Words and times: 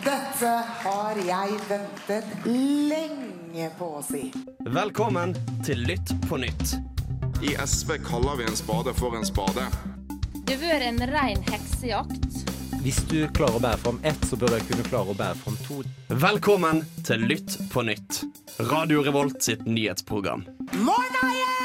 Dette 0.00 0.50
har 0.82 1.18
jeg 1.28 1.56
ventet 1.68 2.28
lenge 2.48 3.66
på 3.76 3.88
å 3.98 4.02
si. 4.04 4.30
Velkommen 4.64 5.34
til 5.66 5.82
Lytt 5.84 6.14
på 6.24 6.38
nytt. 6.40 6.78
I 7.44 7.52
SV 7.60 7.98
kaller 8.06 8.38
vi 8.40 8.46
en 8.48 8.56
spade 8.56 8.94
for 8.96 9.16
en 9.18 9.26
spade. 9.28 9.66
Det 10.48 10.56
har 10.56 10.62
vært 10.62 10.86
en 10.88 11.02
rein 11.12 11.44
heksejakt. 11.50 12.40
Hvis 12.80 13.02
du 13.10 13.26
klarer 13.36 13.58
å 13.58 13.64
bære 13.66 13.82
fram 13.82 14.00
ett, 14.08 14.24
så 14.24 14.38
bør 14.40 14.56
jeg 14.56 14.70
kunne 14.70 14.86
klare 14.88 15.12
å 15.12 15.18
bære 15.18 15.36
fram 15.42 15.60
to. 15.66 15.82
Velkommen 16.08 16.80
til 17.04 17.26
Lytt 17.28 17.58
på 17.72 17.84
nytt. 17.84 18.22
Radio 18.72 19.04
Revolt 19.04 19.44
sitt 19.44 19.68
nyhetsprogram. 19.68 20.46
Jens! 20.80 21.60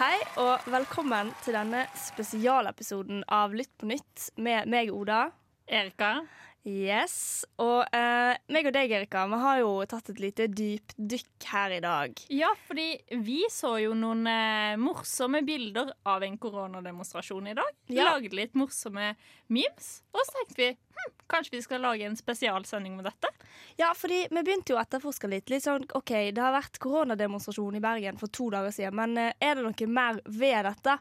Hei 0.00 0.16
og 0.40 0.62
velkommen 0.72 1.28
til 1.44 1.58
denne 1.58 1.82
spesialepisoden 1.98 3.26
av 3.28 3.52
Lytt 3.52 3.74
på 3.82 3.90
nytt 3.90 4.30
med 4.40 4.70
meg, 4.70 4.94
Oda. 4.94 5.26
Erika. 5.70 6.20
Yes. 6.68 7.46
Og 7.56 7.86
eh, 7.96 8.34
meg 8.52 8.66
og 8.68 8.74
deg, 8.76 8.90
Erika, 8.92 9.22
vi 9.30 9.36
har 9.40 9.60
jo 9.62 9.70
tatt 9.88 10.10
et 10.12 10.18
lite 10.20 10.44
dypdykk 10.52 11.46
her 11.54 11.72
i 11.72 11.78
dag. 11.80 12.20
Ja, 12.36 12.50
fordi 12.66 12.98
vi 13.24 13.38
så 13.48 13.70
jo 13.80 13.94
noen 13.96 14.26
eh, 14.28 14.74
morsomme 14.76 15.40
bilder 15.46 15.94
av 16.10 16.26
en 16.26 16.36
koronademonstrasjon 16.42 17.48
i 17.48 17.56
dag. 17.56 17.72
Vi 17.88 17.96
Ja. 17.96 18.10
lagde 18.10 18.36
litt 18.36 18.52
morsomme 18.60 19.14
memes, 19.48 19.88
og 20.12 20.20
så 20.26 20.36
tenkte 20.36 20.60
vi 20.60 20.68
hm, 20.76 21.16
kanskje 21.32 21.56
vi 21.56 21.62
skal 21.64 21.80
lage 21.86 22.04
en 22.10 22.20
spesialsending 22.20 22.98
med 23.00 23.08
dette. 23.08 23.32
Ja, 23.80 23.94
fordi 23.96 24.26
vi 24.28 24.42
begynte 24.44 24.74
jo 24.74 24.76
å 24.76 24.84
etterforske 24.84 25.32
litt. 25.32 25.48
Litt 25.48 25.64
sånn, 25.64 25.88
ok, 25.96 26.12
Det 26.36 26.44
har 26.44 26.52
vært 26.60 26.76
koronademonstrasjon 26.82 27.80
i 27.80 27.86
Bergen 27.88 28.20
for 28.20 28.28
to 28.28 28.50
dager 28.52 28.74
siden, 28.76 29.00
men 29.00 29.16
eh, 29.16 29.32
er 29.40 29.56
det 29.56 29.64
noe 29.64 29.88
mer 29.88 30.20
ved 30.28 30.68
dette? 30.68 31.00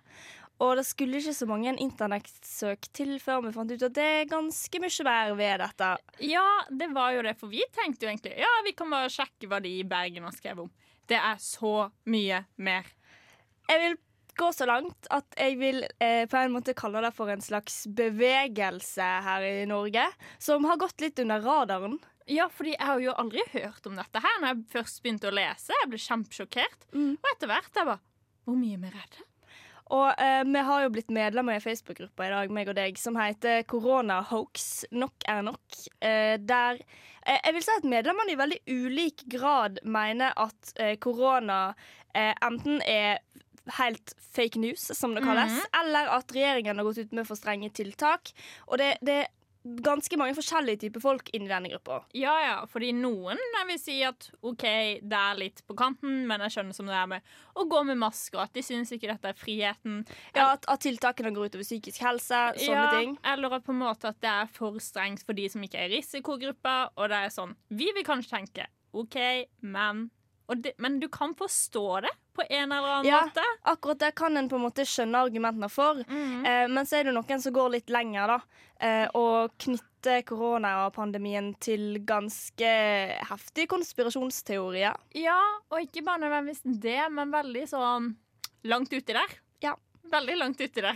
Og 0.60 0.76
det 0.76 0.84
skulle 0.88 1.22
ikke 1.22 1.36
så 1.36 1.48
mange 1.48 1.72
internettsøk 1.80 2.90
til 2.96 3.16
før 3.24 3.46
vi 3.46 3.54
fant 3.56 3.72
ut 3.72 3.86
at 3.88 3.96
det 3.96 4.08
er 4.18 4.30
ganske 4.32 4.82
mye 4.84 5.06
mer 5.08 5.32
ved 5.40 5.64
dette. 5.64 5.92
Ja, 6.28 6.48
det 6.70 6.90
var 6.96 7.16
jo 7.16 7.24
det, 7.24 7.38
for 7.40 7.52
vi 7.52 7.64
tenkte 7.76 8.06
jo 8.06 8.12
egentlig 8.12 8.36
ja, 8.42 8.52
vi 8.68 8.76
kan 8.76 8.92
bare 8.92 9.12
sjekke 9.14 9.48
hva 9.48 9.62
de 9.64 9.72
i 9.80 9.88
Bergen 9.88 10.28
har 10.28 10.36
skrevet 10.36 10.68
om. 10.68 10.72
Det 11.10 11.18
er 11.18 11.40
så 11.42 11.90
mye 12.12 12.44
mer. 12.60 12.92
Jeg 13.70 13.82
vil 13.86 13.98
gå 14.40 14.50
så 14.56 14.68
langt 14.70 15.08
at 15.14 15.40
jeg 15.40 15.58
vil 15.60 15.82
eh, 16.00 16.26
på 16.30 16.38
en 16.40 16.54
måte 16.54 16.76
kalle 16.78 17.02
det 17.04 17.12
for 17.16 17.32
en 17.32 17.44
slags 17.44 17.82
bevegelse 17.96 19.08
her 19.26 19.48
i 19.48 19.66
Norge, 19.70 20.06
som 20.44 20.68
har 20.70 20.80
gått 20.82 21.04
litt 21.04 21.20
under 21.24 21.44
radaren. 21.44 21.98
Ja, 22.30 22.46
fordi 22.54 22.76
jeg 22.76 22.86
har 22.86 23.02
jo 23.02 23.16
aldri 23.18 23.44
hørt 23.56 23.88
om 23.90 23.98
dette 23.98 24.22
her 24.22 24.38
når 24.42 24.52
jeg 24.52 24.68
først 24.76 25.02
begynte 25.04 25.32
å 25.32 25.34
lese. 25.34 25.74
Jeg 25.74 25.92
ble 25.92 26.04
kjempesjokkert. 26.04 26.88
Mm. 26.94 27.16
Og 27.18 27.34
etter 27.34 27.52
hvert 27.52 27.82
jeg 27.82 27.90
bare 27.90 28.04
Hvor 28.46 28.60
mye 28.60 28.78
mer 28.82 28.96
er 29.00 29.10
det? 29.16 29.29
Og 29.90 30.22
eh, 30.22 30.44
vi 30.46 30.64
har 30.68 30.84
jo 30.84 30.92
blitt 30.94 31.14
medlemmer 31.14 31.58
i 31.58 31.64
Facebook-gruppa 31.64 32.28
i 32.28 32.34
dag, 32.34 32.52
meg 32.54 32.70
og 32.70 32.78
deg, 32.78 33.00
som 33.02 33.18
heter 33.18 33.64
Koronahoax. 33.70 34.68
Nok 34.94 35.26
er 35.28 35.42
nok. 35.48 35.80
Eh, 35.98 36.36
der 36.38 36.82
eh, 37.26 37.40
Jeg 37.40 37.56
vil 37.56 37.66
si 37.66 37.78
at 37.78 37.88
medlemmene 37.90 38.36
i 38.36 38.40
veldig 38.40 38.60
ulik 38.70 39.26
grad 39.34 39.82
mener 39.84 40.36
at 40.38 40.74
eh, 40.78 40.96
korona 41.02 41.74
eh, 42.14 42.36
enten 42.46 42.84
er 42.86 43.24
helt 43.78 44.14
fake 44.34 44.58
news, 44.62 44.88
som 44.98 45.14
det 45.14 45.22
kalles, 45.26 45.58
eller 45.78 46.08
at 46.16 46.32
regjeringen 46.34 46.80
har 46.80 46.86
gått 46.88 47.04
ut 47.04 47.12
med 47.14 47.28
for 47.28 47.38
strenge 47.38 47.70
tiltak. 47.78 48.32
Og 48.70 48.80
det, 48.82 48.96
det 49.06 49.28
ganske 49.64 50.18
mange 50.20 50.36
forskjellige 50.38 50.86
typer 50.86 51.04
folk 51.04 51.30
inni 51.36 51.50
denne 51.50 51.72
gruppa. 51.72 52.00
Ja, 52.16 52.34
ja, 52.42 52.56
fordi 52.72 52.94
noen 52.96 53.40
vil 53.68 53.80
si 53.82 53.98
at 54.08 54.30
OK, 54.46 54.64
det 55.04 55.20
er 55.20 55.40
litt 55.40 55.64
på 55.68 55.76
kanten, 55.78 56.24
men 56.30 56.44
jeg 56.46 56.56
skjønner 56.56 56.78
som 56.78 56.88
det 56.90 56.96
er 56.96 57.10
med 57.12 57.34
å 57.60 57.66
gå 57.70 57.82
med 57.90 58.00
masker, 58.00 58.40
at 58.46 58.56
de 58.56 58.64
syns 58.66 58.94
ikke 58.96 59.12
dette 59.12 59.34
er 59.34 59.38
friheten. 59.38 60.04
Ja, 60.38 60.54
at, 60.54 60.68
at 60.72 60.84
tiltakene 60.86 61.34
går 61.36 61.52
utover 61.52 61.68
psykisk 61.68 62.04
helse, 62.06 62.44
sånne 62.62 62.86
ja, 62.86 62.94
ting. 62.96 63.18
Eller 63.28 63.58
at 63.60 63.68
på 63.68 63.76
en 63.76 63.84
måte 63.84 64.14
at 64.14 64.22
det 64.24 64.32
er 64.32 64.54
for 64.54 64.80
strengt 64.84 65.26
for 65.28 65.38
de 65.38 65.50
som 65.52 65.66
ikke 65.66 65.82
er 65.82 65.92
i 65.92 66.00
risikogruppa, 66.00 66.78
og 66.96 67.12
det 67.12 67.26
er 67.26 67.36
sånn 67.36 67.58
Vi 67.76 67.92
vil 67.96 68.08
kanskje 68.08 68.38
tenke 68.38 68.70
OK, 68.96 69.20
men 69.62 70.08
og 70.50 70.64
det, 70.64 70.74
Men 70.82 70.98
du 71.00 71.06
kan 71.14 71.36
forstå 71.38 71.86
det 72.08 72.12
på 72.40 72.46
en 72.50 72.72
eller 72.72 72.96
annen 72.96 73.10
Ja. 73.12 73.20
måte. 73.28 73.44
Akkurat 73.74 74.00
det 74.06 74.14
kan 74.16 74.38
en 74.40 74.50
på 74.50 74.56
en 74.60 74.66
måte 74.68 74.86
skjønne 74.88 75.22
argumentene 75.28 75.70
for. 75.72 76.00
Eh, 76.10 76.66
men 76.72 76.86
så 76.88 77.00
er 77.00 77.10
det 77.10 77.14
noen 77.18 77.42
som 77.44 77.54
går 77.56 77.72
litt 77.78 77.90
lenger, 77.94 78.28
da. 78.36 78.40
Eh, 78.80 79.08
og 79.20 79.52
knytter 79.60 80.24
koronapandemien 80.24 81.52
til 81.60 82.00
ganske 82.08 82.70
heftige 83.28 83.68
konspirasjonsteorier. 83.68 84.96
Ja, 85.20 85.40
og 85.72 85.82
ikke 85.84 86.04
bare 86.08 86.22
nødvendigvis 86.24 86.62
det, 86.82 87.02
men 87.12 87.32
veldig 87.34 87.66
sånn 87.70 88.14
langt 88.64 88.92
uti 88.94 89.14
der. 89.14 89.28
Ja. 89.62 89.76
Veldig 90.10 90.38
langt 90.40 90.62
uti 90.64 90.82
der. 90.82 90.96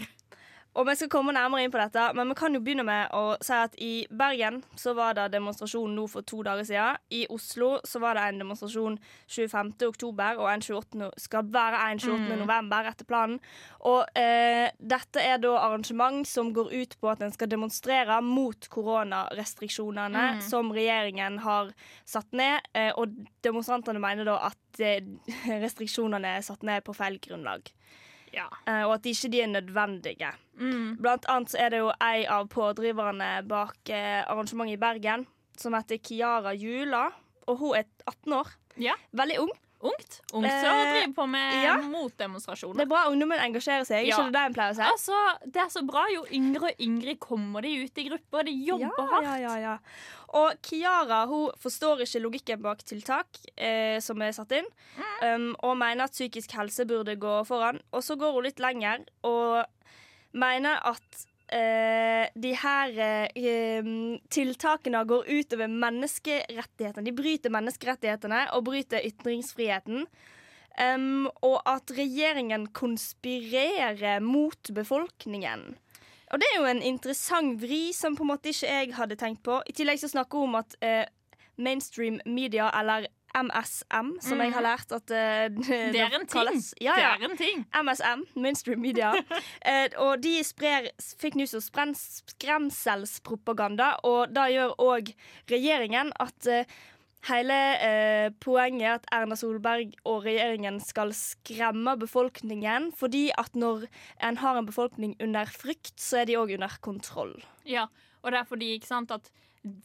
Og 0.74 0.88
vi 0.88 0.96
skal 0.98 1.10
komme 1.14 1.34
nærmere 1.36 1.68
inn 1.68 1.74
på 1.74 1.78
dette, 1.78 2.04
men 2.18 2.32
vi 2.32 2.36
kan 2.38 2.56
jo 2.56 2.62
begynne 2.66 2.86
med 2.88 3.12
å 3.14 3.36
si 3.46 3.54
at 3.54 3.76
i 3.78 3.92
Bergen 4.10 4.64
så 4.80 4.96
var 4.98 5.14
det 5.14 5.28
demonstrasjon 5.36 5.94
nå 5.94 6.08
for 6.10 6.26
to 6.26 6.40
dager 6.46 6.66
siden. 6.66 6.98
I 7.14 7.28
Oslo 7.34 7.76
så 7.86 8.02
var 8.02 8.18
det 8.18 8.24
en 8.26 8.42
demonstrasjon 8.42 8.98
25. 9.30 9.74
oktober, 9.86 10.42
og 10.42 10.50
en 10.50 10.66
28. 10.66 11.12
skal 11.22 11.52
være 11.54 11.84
en 11.92 12.02
28. 12.02 12.40
november 12.42 12.90
etter 12.90 13.06
planen. 13.10 13.38
Og 13.86 14.02
eh, 14.18 14.74
dette 14.80 15.22
er 15.22 15.38
da 15.44 15.54
arrangement 15.62 16.26
som 16.28 16.50
går 16.56 16.74
ut 16.74 16.98
på 16.98 17.12
at 17.12 17.22
en 17.22 17.36
skal 17.36 17.52
demonstrere 17.54 18.18
mot 18.26 18.70
koronarestriksjonene 18.74 20.26
som 20.42 20.74
regjeringen 20.74 21.38
har 21.46 21.70
satt 22.02 22.34
ned. 22.34 22.66
Eh, 22.74 22.90
og 22.98 23.14
demonstrantene 23.46 24.02
mener 24.02 24.26
da 24.26 24.40
at 24.50 24.82
eh, 24.82 25.06
restriksjonene 25.68 26.40
er 26.40 26.50
satt 26.50 26.66
ned 26.66 26.82
på 26.88 26.98
feil 26.98 27.22
grunnlag. 27.22 27.70
Ja. 28.34 28.48
Eh, 28.66 28.84
og 28.88 28.96
at 28.98 29.08
ikke 29.10 29.32
de 29.34 29.42
er 29.44 29.52
nødvendige. 29.52 30.32
Mm. 30.58 30.98
Blant 31.02 31.28
annet 31.30 31.54
så 31.54 31.60
er 31.62 31.74
det 31.74 31.82
jo 31.84 31.92
ei 32.04 32.26
av 32.30 32.48
pådriverne 32.52 33.30
bak 33.50 33.94
eh, 33.94 34.22
arrangementet 34.26 34.78
i 34.78 34.82
Bergen, 34.82 35.28
som 35.58 35.78
heter 35.78 36.02
Kiara 36.02 36.54
Jula. 36.58 37.08
Og 37.48 37.60
hun 37.60 37.78
er 37.78 37.90
18 38.08 38.34
år. 38.40 38.54
Ja. 38.82 38.96
Veldig 39.12 39.42
ung. 39.44 39.54
Ungt. 39.84 40.22
Ungt 40.32 40.48
Eh, 40.48 40.62
driver 40.64 41.14
på 41.16 41.26
med 41.28 41.64
ja. 41.66 41.76
motdemonstrasjoner. 41.84 42.78
Det 42.80 42.86
er 42.86 42.92
bra 42.94 43.04
ungdommen 43.12 43.42
engasjerer 43.44 43.84
seg. 43.88 44.08
Ja. 44.08 44.16
Ikke 44.16 44.32
det 44.32 44.44
en 44.48 44.56
pleier 44.56 44.72
å 44.72 44.78
si? 44.78 44.86
Altså, 44.88 45.22
det 45.44 45.64
er 45.66 45.72
så 45.74 45.84
bra. 45.88 46.06
Jo 46.14 46.24
yngre 46.32 46.72
og 46.72 46.84
yngre 46.88 47.18
kommer 47.20 47.66
de 47.66 47.74
ut 47.84 48.00
i 48.00 48.06
grupper. 48.08 48.48
De 48.48 48.54
jobber 48.70 49.10
hardt. 49.12 49.28
Ja, 49.28 49.36
ja, 49.44 49.56
ja. 49.60 49.76
Og 50.40 50.56
Kiara 50.66 51.24
hun 51.30 51.52
forstår 51.62 52.06
ikke 52.08 52.24
logikken 52.24 52.64
bak 52.64 52.82
tiltak 52.88 53.38
eh, 53.54 54.00
som 54.02 54.24
er 54.26 54.34
satt 54.34 54.56
inn, 54.58 54.70
um, 55.22 55.52
og 55.62 55.76
mener 55.78 56.08
at 56.08 56.16
psykisk 56.16 56.56
helse 56.58 56.88
burde 56.90 57.20
gå 57.22 57.36
foran. 57.46 57.84
Og 57.94 58.02
så 58.06 58.18
går 58.18 58.34
hun 58.34 58.48
litt 58.48 58.64
lenger 58.64 59.06
og 59.30 59.62
mener 60.34 60.80
at 60.90 61.28
eh, 61.54 62.26
de 62.34 62.54
her 62.58 63.00
eh, 63.00 63.90
tiltakene 64.34 65.04
går 65.10 65.30
utover 65.30 65.70
menneskerettighetene. 65.72 67.06
De 67.06 67.16
bryter 67.16 67.54
menneskerettighetene 67.54 68.48
og 68.58 68.66
bryter 68.70 69.06
ytringsfriheten. 69.06 70.08
Um, 70.74 71.28
og 71.46 71.60
at 71.70 71.92
regjeringen 71.94 72.66
konspirerer 72.74 74.24
mot 74.26 74.72
befolkningen. 74.74 75.76
Og 76.34 76.42
det 76.42 76.48
er 76.50 76.56
jo 76.58 76.66
en 76.66 76.82
interessant 76.82 77.60
vri 77.62 77.92
som 77.94 78.16
på 78.18 78.26
en 78.26 78.32
måte 78.32 78.50
ikke 78.50 78.72
jeg 78.72 78.96
hadde 78.98 79.18
tenkt 79.22 79.44
på. 79.46 79.60
I 79.70 79.76
tillegg 79.78 80.02
så 80.02 80.10
snakker 80.10 80.42
hun 80.42 80.50
om 80.50 80.62
at 80.64 80.74
eh, 80.82 81.06
mainstream 81.62 82.18
media, 82.26 82.72
eller 82.74 83.06
MSM, 83.34 84.12
som 84.22 84.40
jeg 84.44 84.54
har 84.54 84.62
lært 84.66 84.92
at 84.96 85.12
uh, 85.14 85.18
Det 85.94 86.00
er 86.00 86.06
en 86.14 86.26
ting. 86.26 86.30
kalles. 86.32 86.74
Ja, 86.82 86.94
ja. 87.00 87.12
Det 87.18 87.26
er 87.26 87.30
en 87.32 87.38
ting. 87.38 87.66
MSM, 87.74 88.24
mainstream 88.40 88.80
media. 88.84 89.12
uh, 89.18 89.88
og 90.06 90.24
de 90.24 90.44
sprer 90.46 90.88
fake 91.18 91.38
news 91.40 91.54
og 91.58 91.64
skremselspropaganda, 91.68 93.90
og 94.08 94.34
da 94.36 94.44
gjør 94.54 94.76
òg 94.82 95.06
regjeringen 95.52 96.12
at 96.24 96.48
uh, 96.50 96.64
hele 97.30 97.56
eh, 97.80 98.30
poenget 98.44 98.84
er 98.84 98.94
at 98.98 99.06
Erna 99.16 99.36
Solberg 99.40 99.94
og 100.10 100.26
regjeringen 100.26 100.80
skal 100.84 101.14
skremme 101.16 101.94
befolkningen, 102.02 102.90
fordi 103.00 103.30
at 103.40 103.56
når 103.56 103.86
en 104.24 104.38
har 104.42 104.56
en 104.60 104.68
befolkning 104.68 105.16
under 105.24 105.46
frykt, 105.48 105.96
så 106.02 106.18
er 106.24 106.28
de 106.30 106.36
òg 106.40 106.50
under 106.58 106.74
kontroll. 106.84 107.36
Ja, 107.68 107.86
og 108.24 108.32
det 108.34 108.40
er 108.42 108.48
fordi 108.50 108.68
ikke 108.76 108.90
sant, 108.92 109.12
at 109.16 109.26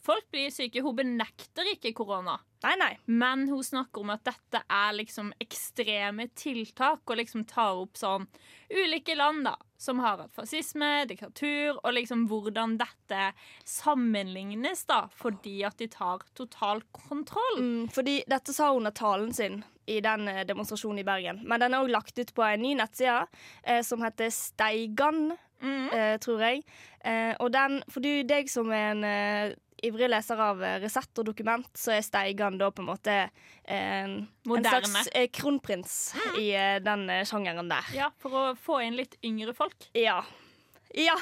folk 0.03 0.25
blir 0.31 0.51
syke. 0.51 0.81
Hun 0.83 0.95
benekter 0.97 1.67
ikke 1.73 1.93
korona. 1.95 2.37
Nei, 2.63 2.73
nei. 2.75 2.91
Men 3.07 3.45
hun 3.47 3.63
snakker 3.63 4.03
om 4.03 4.11
at 4.11 4.25
dette 4.27 4.59
er 4.67 4.95
liksom 4.97 5.31
ekstreme 5.39 6.27
tiltak, 6.35 7.05
og 7.07 7.19
liksom 7.21 7.45
tar 7.47 7.79
opp 7.79 7.95
sånn 7.99 8.27
ulike 8.69 9.15
land 9.15 9.45
da, 9.47 9.55
som 9.79 10.01
har 10.03 10.19
hatt 10.19 10.35
fascisme, 10.35 11.05
diktatur, 11.07 11.79
og 11.79 11.93
liksom 11.95 12.25
hvordan 12.27 12.75
dette 12.81 13.29
sammenlignes, 13.63 14.83
da, 14.89 15.05
fordi 15.15 15.61
at 15.67 15.79
de 15.79 15.87
tar 15.87 16.25
total 16.35 16.83
kontroll. 16.91 17.59
Mm, 17.63 17.89
fordi 17.95 18.19
dette 18.29 18.53
sa 18.55 18.73
hun 18.75 18.89
i 18.89 18.95
talen 18.95 19.31
sin 19.33 19.61
i 19.89 20.01
den 20.05 20.27
eh, 20.29 20.43
demonstrasjonen 20.45 20.99
i 21.01 21.07
Bergen. 21.07 21.39
Men 21.47 21.63
den 21.63 21.73
er 21.73 21.85
òg 21.85 21.93
lagt 21.95 22.19
ut 22.19 22.33
på 22.35 22.43
en 22.45 22.61
ny 22.61 22.75
nettside 22.77 23.23
eh, 23.63 23.79
som 23.85 24.03
heter 24.05 24.33
Steigan, 24.33 25.29
Mm. 25.59 25.89
eh, 25.91 26.17
tror 26.23 26.39
jeg. 26.39 26.61
Eh, 27.03 27.33
og 27.43 27.49
den, 27.51 27.81
for 27.91 27.99
du, 27.99 28.23
deg 28.23 28.47
som 28.47 28.69
er 28.71 28.93
en 28.93 29.01
eh, 29.79 29.87
ivrig 29.89 30.09
leser 30.11 30.41
av 30.43 30.63
eh, 30.63 30.77
Resett 30.83 31.21
og 31.21 31.29
dokument, 31.31 31.69
så 31.77 31.95
er 31.95 32.05
Steigan 32.05 32.59
da 32.59 32.69
på 32.71 32.83
en 32.83 32.91
måte 32.91 33.15
en, 33.69 34.19
en 34.27 34.67
slags 34.67 35.09
kronprins 35.35 35.39
kronprins 35.59 35.95
i 36.39 36.51
eh, 36.55 36.77
den 36.83 37.09
eh, 37.09 37.25
sjangeren 37.27 37.71
der. 37.71 37.89
Ja, 37.95 38.11
For 38.21 38.35
å 38.35 38.45
få 38.59 38.81
inn 38.85 38.99
litt 38.99 39.17
yngre 39.25 39.55
folk. 39.57 39.89
Ja. 39.97 40.21
Ja, 40.97 41.13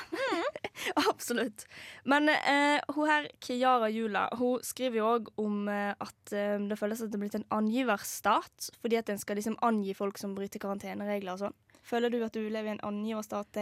absolutt. 1.09 1.65
Men 2.07 2.30
eh, 2.31 2.80
hun 2.95 3.09
her, 3.09 3.27
Kiara 3.44 3.89
Jula, 3.92 4.27
hun 4.39 4.63
skriver 4.63 5.01
jo 5.01 5.10
òg 5.18 5.31
om 5.44 5.68
eh, 5.71 5.92
at 5.92 6.31
eh, 6.36 6.56
det 6.69 6.77
føles 6.80 7.01
at 7.03 7.12
det 7.12 7.19
er 7.19 7.24
blitt 7.25 7.36
en 7.42 7.50
angiverstat, 7.57 8.69
fordi 8.81 9.00
at 9.01 9.12
en 9.12 9.19
skal 9.19 9.39
liksom 9.39 9.57
angi 9.68 9.95
folk 9.98 10.19
som 10.21 10.38
bryter 10.38 10.63
karanteneregler 10.63 11.36
og 11.36 11.44
sånn. 11.44 11.57
Føler 11.88 12.12
du 12.12 12.19
at 12.25 12.36
du 12.36 12.42
lever 12.44 12.68
i 12.68 12.75
en 12.75 12.84
angiverstat? 12.84 13.60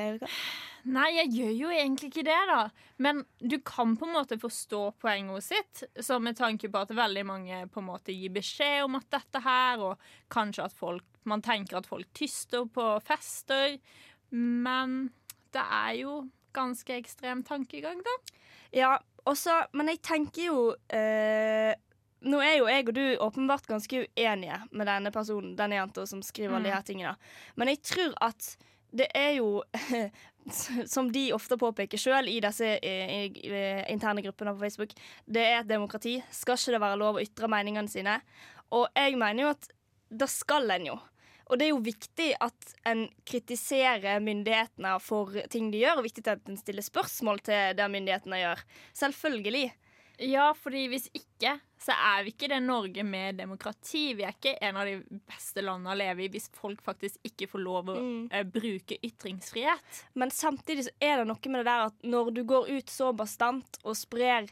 Nei, 0.86 1.08
jeg 1.20 1.32
gjør 1.36 1.52
jo 1.60 1.74
egentlig 1.74 2.10
ikke 2.12 2.26
det, 2.26 2.40
da. 2.50 2.62
Men 3.02 3.24
du 3.38 3.58
kan 3.66 3.94
på 3.98 4.08
en 4.08 4.16
måte 4.16 4.40
forstå 4.42 4.82
poenget 5.02 5.46
sitt, 5.46 5.84
så 6.02 6.18
med 6.22 6.38
tanke 6.40 6.70
på 6.72 6.82
at 6.82 6.94
veldig 6.98 7.26
mange 7.30 7.62
på 7.74 7.82
en 7.82 7.90
måte 7.92 8.16
gir 8.16 8.34
beskjed 8.34 8.86
om 8.88 8.98
at 9.00 9.10
dette 9.14 9.42
her, 9.46 9.84
og 9.92 10.10
kanskje 10.34 10.70
at 10.70 10.78
folk 10.78 11.12
Man 11.26 11.42
tenker 11.42 11.80
at 11.80 11.88
folk 11.90 12.06
tyster 12.14 12.68
på 12.70 12.84
fester. 13.02 13.80
Men 14.30 15.08
det 15.56 15.64
er 15.64 15.96
jo 15.98 16.20
ganske 16.54 17.00
ekstrem 17.00 17.42
tankegang, 17.44 18.04
da. 18.06 18.14
Ja, 18.78 18.92
også, 19.26 19.56
men 19.74 19.90
jeg 19.90 20.04
tenker 20.06 20.44
jo 20.52 20.60
eh, 20.94 21.74
Nå 22.26 22.40
er 22.42 22.56
jo 22.58 22.70
jeg 22.70 22.88
og 22.88 22.96
du 22.98 23.04
åpenbart 23.22 23.68
ganske 23.70 24.06
uenige 24.06 24.62
med 24.72 24.90
denne 24.90 25.12
personen, 25.14 25.54
denne 25.58 25.78
jenta 25.78 26.06
som 26.10 26.24
skriver 26.26 26.58
alle 26.58 26.70
de 26.70 26.74
her 26.74 26.86
tingene. 26.86 27.14
Men 27.56 27.70
jeg 27.70 27.84
tror 27.86 28.16
at 28.26 28.56
det 28.96 29.10
er 29.18 29.38
jo 29.40 29.50
Som 30.94 31.08
de 31.10 31.32
ofte 31.34 31.58
påpeker 31.58 31.98
sjøl 31.98 32.28
i 32.30 32.36
disse 32.38 32.68
eh, 32.78 33.14
i, 33.26 33.48
interne 33.90 34.22
gruppene 34.22 34.52
på 34.54 34.62
Facebook, 34.62 34.92
det 35.26 35.42
er 35.42 35.56
et 35.64 35.72
demokrati. 35.72 36.20
Skal 36.30 36.54
ikke 36.60 36.76
det 36.76 36.82
være 36.84 37.00
lov 37.02 37.18
å 37.18 37.24
ytre 37.24 37.50
meningene 37.50 37.90
sine? 37.90 38.20
Og 38.70 38.86
jeg 38.94 39.18
mener 39.18 39.42
jo 39.42 39.54
at 39.56 39.66
det 40.14 40.28
skal 40.30 40.70
en 40.76 40.86
jo. 40.92 41.00
Og 41.50 41.58
det 41.58 41.66
er 41.66 41.74
jo 41.74 41.82
viktig 41.82 42.30
at 42.42 42.76
en 42.90 43.08
kritiserer 43.26 44.22
myndighetene 44.22 44.94
for 45.02 45.34
ting 45.50 45.72
de 45.74 45.82
gjør, 45.82 46.04
og 46.04 46.08
viktig 46.08 46.26
at 46.30 46.46
en 46.50 46.62
stiller 46.62 46.86
spørsmål 46.86 47.42
til 47.50 47.74
det 47.78 47.90
myndighetene 47.98 48.44
gjør. 48.44 48.64
Selvfølgelig. 49.02 49.66
Ja, 50.20 50.54
fordi 50.58 50.88
hvis 50.92 51.08
ikke, 51.14 51.58
så 51.82 51.92
er 51.92 52.24
vi 52.26 52.32
ikke 52.34 52.48
det 52.50 52.62
Norge 52.64 53.04
med 53.04 53.38
demokrati. 53.42 54.14
Vi 54.18 54.24
er 54.24 54.34
ikke 54.36 54.56
en 54.64 54.78
av 54.78 54.86
de 54.90 55.20
beste 55.28 55.62
landene 55.62 55.94
å 55.94 55.98
leve 56.00 56.26
i 56.26 56.30
hvis 56.34 56.50
folk 56.56 56.82
faktisk 56.86 57.20
ikke 57.28 57.48
får 57.52 57.64
lov 57.66 57.90
å 57.94 57.96
Mm. 58.02 58.30
uh, 58.34 58.44
bruke 58.44 58.98
ytringsfrihet. 59.04 60.04
Men 60.14 60.32
samtidig 60.32 60.86
så 60.88 60.96
er 61.02 61.18
det 61.18 61.28
noe 61.28 61.50
med 61.52 61.60
det 61.62 61.66
der 61.72 61.88
at 61.90 61.98
når 62.04 62.32
du 62.34 62.44
går 62.44 62.70
ut 62.70 62.90
så 62.90 63.12
bastant 63.14 63.78
og 63.84 63.96
sprer 63.98 64.48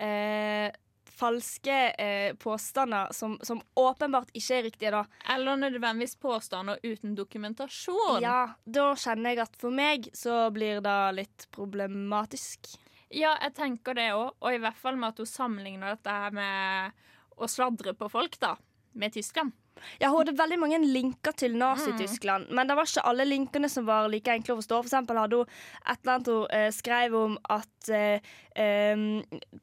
uh, 0.00 0.70
falske 1.12 1.74
eh, 2.00 2.34
påstander 2.40 3.12
som, 3.12 3.36
som 3.44 3.60
åpenbart 3.78 4.30
ikke 4.34 4.54
er 4.56 4.62
riktige, 4.66 4.90
da, 4.90 5.04
Eller 5.34 5.56
nødvendigvis 5.60 6.16
påstander 6.16 6.78
uten 6.82 7.14
dokumentasjon. 7.14 8.22
ja, 8.24 8.54
da 8.64 8.86
kjenner 8.96 9.30
jeg 9.36 9.42
at 9.44 9.58
for 9.60 9.70
meg 9.70 10.08
så 10.16 10.48
blir 10.50 10.80
det 10.82 10.96
litt 11.20 11.46
problematisk. 11.54 12.72
Ja, 13.12 13.34
jeg 13.42 13.54
tenker 13.56 13.96
det 13.98 14.10
òg, 14.16 14.34
og 14.40 14.54
i 14.54 14.60
hvert 14.62 14.78
fall 14.80 14.96
med 15.00 15.12
at 15.12 15.22
hun 15.22 15.28
sammenligner 15.28 15.96
dette 15.96 16.18
med 16.36 17.02
å 17.36 17.48
sladre 17.50 17.94
på 17.98 18.08
folk, 18.12 18.38
da. 18.40 18.56
Med 18.92 19.12
Tyskland. 19.14 19.52
Ja, 19.98 20.10
Hun 20.10 20.18
hadde 20.18 20.34
veldig 20.36 20.58
mange 20.60 20.78
linker 20.84 21.32
til 21.32 21.54
Nazi-Tyskland, 21.58 22.50
men 22.54 22.68
det 22.68 22.76
var 22.76 22.88
ikke 22.88 23.04
alle 23.08 23.24
linkene 23.24 23.70
som 23.72 23.86
var 23.88 24.08
like 24.12 24.32
enkle 24.32 24.54
å 24.54 24.60
forstå. 24.60 24.80
For 24.82 24.90
eksempel 24.90 25.18
hadde 25.18 25.40
hun 25.40 25.46
et 25.48 26.02
eller 26.02 26.14
annet 26.14 26.30
hun 26.32 26.56
eh, 26.58 26.68
skrev 26.76 27.16
om 27.18 27.36
at 27.56 27.90
eh, 27.92 28.32
eh, 28.62 29.04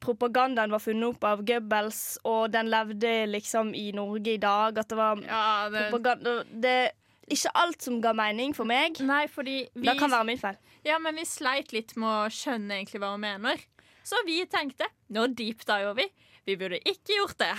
propagandaen 0.02 0.74
var 0.74 0.82
funnet 0.82 1.12
opp 1.14 1.26
av 1.30 1.44
Goebbels, 1.46 2.18
og 2.28 2.50
den 2.54 2.72
levde 2.72 3.14
liksom 3.30 3.74
i 3.78 3.90
Norge 3.96 4.34
i 4.34 4.42
dag. 4.42 4.78
At 4.82 4.90
det 4.90 4.98
var 4.98 5.22
Ja, 5.26 5.44
propaganda 5.70 6.40
Det 6.50 6.78
ikke 7.32 7.52
alt 7.58 7.84
som 7.86 8.00
ga 8.02 8.12
mening 8.16 8.54
for 8.56 8.68
meg. 8.68 9.00
Nei, 9.06 9.24
fordi 9.30 9.62
vi, 9.74 9.84
Det 9.86 9.96
kan 10.00 10.12
være 10.12 10.28
min 10.28 10.40
feil. 10.40 10.58
Ja, 10.86 10.98
men 11.02 11.18
vi 11.20 11.26
sleit 11.28 11.74
litt 11.76 11.96
med 12.00 12.08
å 12.08 12.32
skjønne 12.32 12.80
egentlig 12.80 13.02
hva 13.02 13.14
hun 13.14 13.24
mener. 13.24 13.62
Så 14.06 14.18
vi 14.26 14.40
tenkte 14.50 14.88
nå 15.14 15.28
deepdiver 15.38 15.94
vi. 15.98 16.08
Vi 16.48 16.56
burde 16.58 16.80
ikke 16.88 17.18
gjort 17.18 17.38
det. 17.38 17.52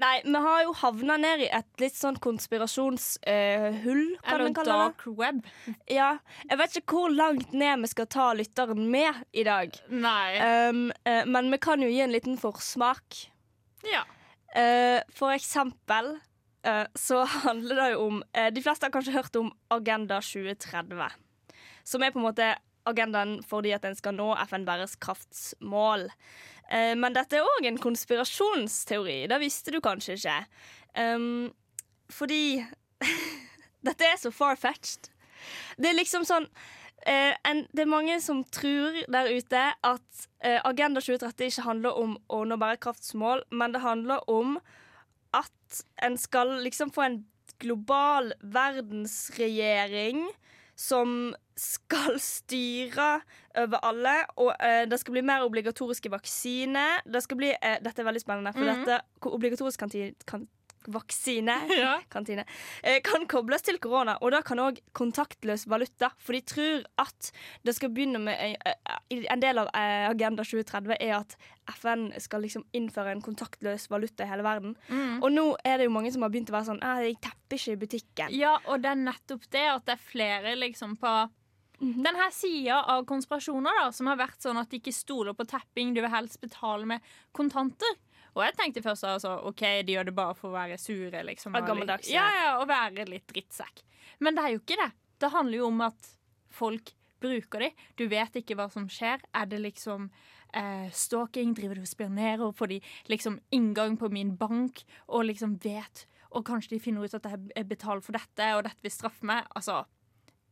Nei, 0.00 0.14
vi 0.24 0.40
har 0.44 0.62
jo 0.64 0.72
havna 0.78 1.16
ned 1.20 1.42
i 1.44 1.48
et 1.52 1.82
litt 1.82 1.96
sånn 1.98 2.16
konspirasjonshull, 2.22 4.06
kan 4.22 4.34
Eller 4.34 4.46
man 4.46 4.56
kalle 4.56 4.72
det. 4.72 4.78
dark 4.78 5.04
web. 5.18 5.42
Ja, 5.90 6.14
jeg 6.48 6.60
vet 6.62 6.78
ikke 6.80 6.96
hvor 6.96 7.12
langt 7.12 7.52
ned 7.52 7.84
vi 7.84 7.90
skal 7.92 8.08
ta 8.10 8.30
lytteren 8.38 8.88
med 8.94 9.20
i 9.36 9.44
dag. 9.46 9.76
Nei. 9.90 10.26
Um, 10.70 10.84
uh, 11.04 11.22
men 11.28 11.52
vi 11.52 11.60
kan 11.62 11.82
jo 11.84 11.90
gi 11.92 12.02
en 12.06 12.14
liten 12.14 12.38
forsmak. 12.40 13.20
Ja. 13.90 14.06
Uh, 14.54 15.00
for 15.14 15.34
eksempel 15.34 16.16
så 16.94 17.24
handler 17.44 17.80
det 17.80 17.88
jo 17.94 18.02
om 18.06 18.20
eh, 18.38 18.52
De 18.54 18.62
fleste 18.62 18.86
har 18.86 18.92
kanskje 18.94 19.16
hørt 19.16 19.36
om 19.40 19.50
Agenda 19.74 20.20
2030. 20.22 21.16
Som 21.84 22.02
er 22.02 22.14
på 22.14 22.20
en 22.22 22.28
måte 22.28 22.52
agendaen 22.88 23.38
fordi 23.46 23.72
at 23.74 23.84
en 23.86 23.96
skal 23.98 24.16
nå 24.16 24.32
FN 24.46 24.66
bærekraftsmål. 24.66 26.08
Eh, 26.70 26.92
men 26.98 27.16
dette 27.16 27.38
er 27.38 27.46
òg 27.46 27.66
en 27.68 27.80
konspirasjonsteori. 27.82 29.24
Det 29.30 29.40
visste 29.42 29.74
du 29.74 29.80
kanskje 29.84 30.18
ikke. 30.18 30.38
Um, 30.98 31.50
fordi 32.12 32.62
dette 33.86 34.06
er 34.06 34.20
så 34.20 34.32
far-fetched. 34.34 35.10
Det 35.80 35.90
er 35.90 35.96
liksom 35.96 36.26
sånn 36.28 36.44
eh, 37.08 37.32
Det 37.72 37.82
er 37.82 37.88
mange 37.90 38.18
som 38.22 38.44
tror 38.54 38.94
der 39.10 39.30
ute 39.32 39.62
at 39.74 40.26
eh, 40.44 40.60
Agenda 40.62 41.02
2030 41.02 41.48
ikke 41.48 41.66
handler 41.66 41.98
om 41.98 42.14
å 42.30 42.44
nå 42.46 42.58
bærekraftsmål, 42.60 43.46
men 43.50 43.74
det 43.74 43.82
handler 43.82 44.22
om 44.30 44.60
at 45.34 45.82
en 46.02 46.16
skal 46.18 46.58
liksom 46.62 46.90
få 46.92 47.02
en 47.06 47.24
global 47.62 48.32
verdensregjering 48.42 50.26
som 50.76 51.34
skal 51.56 52.16
styre 52.18 53.20
over 53.60 53.78
alle, 53.84 54.14
og 54.40 54.54
eh, 54.58 54.84
det 54.88 54.98
skal 55.00 55.12
bli 55.18 55.22
mer 55.22 55.44
obligatoriske 55.44 56.10
vaksiner. 56.10 57.02
Det 57.04 57.20
skal 57.22 57.38
bli, 57.38 57.50
eh, 57.52 57.76
dette 57.84 58.00
er 58.02 58.08
veldig 58.08 58.22
spennende, 58.24 58.52
for 58.56 58.64
Mhm. 58.64 58.84
dette 58.84 59.00
obligatorisk 59.28 59.78
kanti, 59.78 60.14
kan, 60.26 60.48
vaksine 60.88 61.54
Ja. 61.82 62.00
kantine, 62.10 62.44
eh, 62.82 63.00
kan 63.04 63.26
kobles 63.26 63.62
til 63.62 63.78
korona, 63.78 64.16
og 64.20 64.32
da 64.32 64.40
kan 64.42 64.58
òg 64.58 64.78
kontaktløs 64.92 65.66
valuta. 65.68 66.10
For 66.18 66.32
de 66.32 66.40
tror 66.40 66.84
at 66.98 67.30
det 67.64 67.74
skal 67.76 67.90
begynne 67.90 68.18
med 68.22 68.34
eh, 68.38 68.56
eh, 69.10 69.26
En 69.30 69.40
del 69.40 69.58
av 69.58 69.68
Agenda 69.74 70.42
2030 70.42 70.96
er 71.00 71.14
at 71.20 71.36
FN 71.78 72.08
skal 72.18 72.42
liksom 72.42 72.64
innføre 72.74 73.12
en 73.12 73.22
kontaktløs 73.22 73.88
valuta 73.92 74.24
i 74.24 74.30
hele 74.32 74.42
verden. 74.42 74.74
Mm. 74.88 75.20
Og 75.22 75.30
nå 75.32 75.44
er 75.64 75.78
det 75.78 75.84
jo 75.86 75.94
mange 75.94 76.10
som 76.12 76.22
har 76.22 76.30
begynt 76.32 76.50
å 76.50 76.56
være 76.56 76.70
sånn 76.72 76.82
«Ah, 76.82 76.98
Jeg 77.04 77.20
tepper 77.22 77.56
ikke 77.60 77.72
i 77.76 77.80
butikken. 77.84 78.32
Ja, 78.34 78.56
og 78.66 78.82
det 78.82 78.90
er 78.90 78.98
nettopp 79.04 79.46
det 79.52 79.62
at 79.70 79.84
det 79.86 79.94
er 79.98 80.02
flere 80.10 80.56
liksom 80.58 80.96
på 80.98 81.12
Mhm. 81.82 82.02
den 82.04 82.14
her 82.14 82.30
sida 82.30 82.76
av 82.86 83.04
konspirasjoner 83.06 83.72
da, 83.80 83.88
som 83.90 84.06
har 84.06 84.16
vært 84.16 84.38
sånn 84.44 84.56
at 84.60 84.68
de 84.70 84.78
ikke 84.78 84.92
stoler 84.94 85.34
på 85.34 85.42
tapping, 85.50 85.92
du 85.94 86.00
vil 86.00 86.10
helst 86.10 86.38
betale 86.40 86.86
med 86.86 87.00
kontanter. 87.34 87.96
Og 88.32 88.42
jeg 88.46 88.56
tenkte 88.56 88.82
først 88.84 89.04
altså, 89.08 89.36
OK, 89.48 89.62
de 89.86 89.96
gjør 89.96 90.08
det 90.08 90.16
bare 90.16 90.34
for 90.38 90.50
å 90.50 90.56
være 90.56 90.78
sure, 90.80 91.22
liksom. 91.28 91.56
Og 91.58 91.68
gammeldags, 91.68 92.08
ja. 92.12 92.24
Ja, 92.38 92.50
og 92.62 92.68
være 92.70 93.06
litt 93.10 93.26
drittsekk. 93.28 93.84
Men 94.24 94.36
det 94.38 94.44
er 94.44 94.54
jo 94.54 94.62
ikke 94.62 94.78
det. 94.80 94.90
Det 95.20 95.32
handler 95.34 95.60
jo 95.60 95.68
om 95.68 95.82
at 95.84 96.12
folk 96.52 96.94
bruker 97.22 97.66
de. 97.66 97.70
Du 97.98 98.06
vet 98.10 98.38
ikke 98.40 98.56
hva 98.58 98.68
som 98.72 98.88
skjer. 98.90 99.22
Er 99.36 99.48
det 99.50 99.60
liksom 99.62 100.08
eh, 100.56 100.88
stalking? 100.94 101.54
Driver 101.58 101.78
du 101.78 101.84
og 101.84 101.90
spionerer? 101.90 102.54
Får 102.56 102.72
de 102.72 102.80
liksom 103.12 103.38
inngang 103.54 103.98
på 104.00 104.10
min 104.12 104.34
bank 104.40 104.84
og 105.06 105.28
liksom 105.30 105.58
vet 105.62 106.06
Og 106.32 106.46
kanskje 106.48 106.76
de 106.76 106.80
finner 106.80 107.04
ut 107.04 107.14
at 107.18 107.26
jeg 107.28 107.66
betaler 107.68 108.00
for 108.00 108.16
dette, 108.16 108.46
og 108.56 108.62
dette 108.64 108.80
vil 108.80 108.92
straffe 108.94 109.26
meg. 109.28 109.44
Altså, 109.52 109.82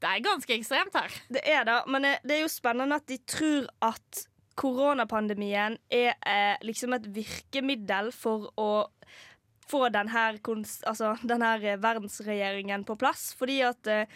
det 0.01 0.11
er 0.11 0.27
ganske 0.27 0.53
ekstremt 0.53 0.93
her. 0.93 1.15
Det 1.33 1.41
er 1.49 1.65
det, 1.65 1.79
men 1.89 2.05
det 2.05 2.19
det 2.21 2.37
er 2.37 2.43
jo 2.43 2.51
spennende 2.53 2.99
at 3.01 3.07
de 3.09 3.17
tror 3.25 3.65
at 3.81 4.27
koronapandemien 4.61 5.79
er 5.91 6.15
eh, 6.27 6.57
liksom 6.67 6.93
et 6.99 7.07
virkemiddel 7.17 8.13
for 8.13 8.51
å 8.61 8.71
få 9.71 9.85
denne, 9.95 10.33
altså, 10.91 11.13
denne 11.23 11.51
verdensregjeringen 11.79 12.83
på 12.89 12.97
plass. 12.99 13.29
Fordi 13.39 13.61
at 13.63 13.87
eh, 13.87 14.09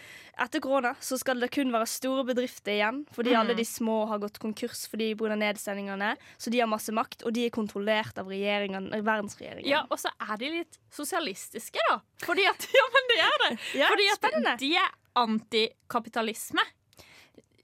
etter 0.43 0.59
korona 0.59 0.91
så 0.99 1.15
skal 1.21 1.39
det 1.39 1.47
kun 1.55 1.71
være 1.71 1.87
store 1.87 2.25
bedrifter 2.27 2.73
igjen. 2.75 2.97
Fordi 3.15 3.31
Mm. 3.31 3.37
alle 3.39 3.55
de 3.55 3.63
små 3.63 4.01
har 4.09 4.19
gått 4.19 4.37
konkurs 4.43 4.81
fordi 4.91 5.13
pga. 5.15 5.37
nedstengingene. 5.39 6.17
Så 6.37 6.51
de 6.51 6.59
har 6.59 6.67
masse 6.67 6.91
makt, 6.91 7.23
og 7.23 7.31
de 7.33 7.45
er 7.47 7.55
kontrollert 7.55 8.19
av 8.19 8.27
eh, 8.35 8.67
verdensregjeringen. 8.67 9.65
Ja, 9.71 9.85
Og 9.89 9.97
så 10.03 10.11
er 10.19 10.35
de 10.43 10.51
litt 10.57 10.77
sosialistiske, 10.91 11.79
da. 11.89 12.01
Fordi 12.27 12.43
at, 12.51 12.67
ja, 12.81 12.85
men 12.97 13.09
det 13.13 13.21
er 13.23 13.37
det. 13.45 13.53
Ja, 13.79 13.87
Fordi 13.93 14.09
at 14.11 14.19
spennende. 14.19 14.57
de 14.59 14.73
er 14.75 14.91
antikapitalisme. 15.15 16.59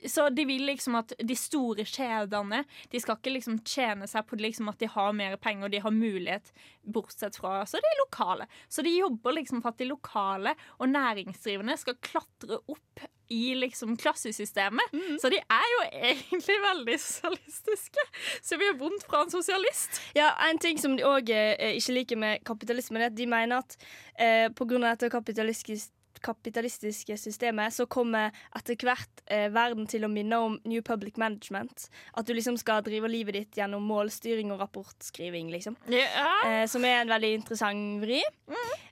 Så 0.08 0.30
de 0.30 0.46
vil 0.46 0.66
liksom 0.66 0.96
at 0.98 1.14
de 1.18 1.36
store 1.38 1.86
kjedene 1.86 2.64
De 2.90 3.00
skal 3.02 3.20
ikke 3.20 3.36
liksom 3.36 3.60
tjene 3.68 4.08
seg 4.10 4.26
på 4.28 4.40
liksom 4.40 4.72
at 4.72 4.80
de 4.82 4.90
har 4.90 5.14
mer 5.14 5.38
penger 5.42 5.68
og 5.68 5.74
de 5.74 5.82
har 5.84 5.94
mulighet, 5.94 6.52
bortsett 6.82 7.38
fra 7.38 7.62
så 7.70 7.78
de 7.82 7.94
lokale. 8.00 8.48
Så 8.70 8.82
de 8.86 8.96
jobber 8.98 9.38
liksom 9.38 9.62
for 9.62 9.74
at 9.74 9.82
de 9.82 9.90
lokale 9.90 10.56
og 10.80 10.90
næringsdrivende 10.90 11.78
skal 11.78 12.00
klatre 12.02 12.62
opp 12.66 13.06
i 13.32 13.54
liksom 13.56 13.94
klassesystemet. 13.98 14.92
Så 15.22 15.30
de 15.32 15.38
er 15.40 15.68
jo 15.72 15.84
egentlig 16.12 16.58
veldig 16.66 16.98
sosialistiske. 17.00 18.04
Så 18.44 18.60
vi 18.60 18.68
er 18.68 18.76
vondt 18.80 19.06
fra 19.08 19.24
en 19.24 19.32
sosialist. 19.32 20.02
Ja, 20.18 20.34
En 20.50 20.60
ting 20.60 20.82
som 20.82 20.98
de 20.98 21.06
òg 21.08 21.32
eh, 21.32 21.78
ikke 21.78 21.96
liker 21.96 22.20
med 22.20 22.44
kapitalismen, 22.44 23.02
er 23.02 23.12
at 23.12 23.16
de 23.16 23.30
mener 23.30 23.64
at 23.64 23.78
eh, 24.20 24.50
pga. 24.52 24.82
dette 24.84 25.10
kapitalistiske 25.14 25.94
kapitalistiske 26.24 27.18
systemet, 27.20 27.74
så 27.76 27.88
kommer 27.92 28.36
etter 28.58 28.78
hvert 28.80 29.24
eh, 29.28 29.48
verden 29.54 29.88
til 29.90 30.06
å 30.06 30.12
minne 30.12 30.40
om 30.40 30.60
New 30.70 30.84
Public 30.86 31.20
Management. 31.22 31.88
At 32.18 32.28
du 32.28 32.36
liksom 32.38 32.60
skal 32.62 32.84
drive 32.86 33.10
livet 33.12 33.38
ditt 33.38 33.60
gjennom 33.60 33.86
målstyring 33.90 34.54
og 34.54 34.62
rapportskriving, 34.64 35.52
liksom. 35.54 35.78
Ja. 35.92 36.32
Eh, 36.46 36.66
som 36.72 36.86
er 36.88 37.02
en 37.02 37.14
veldig 37.14 37.34
interessant 37.42 38.02
vri. 38.04 38.22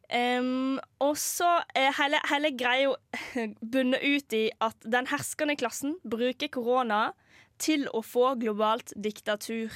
Em, 0.09 0.79
og 1.05 1.13
så 1.21 1.59
eh, 1.77 1.91
hele, 2.00 2.17
hele 2.31 2.50
greia 2.57 2.95
bundet 3.74 4.01
ut 4.01 4.38
i 4.38 4.48
at 4.65 4.89
den 4.98 5.09
herskende 5.12 5.57
klassen 5.59 6.00
bruker 6.01 6.50
korona 6.50 7.12
til 7.62 7.86
å 7.93 8.01
få 8.05 8.33
globalt 8.39 8.93
diktatur. 8.98 9.69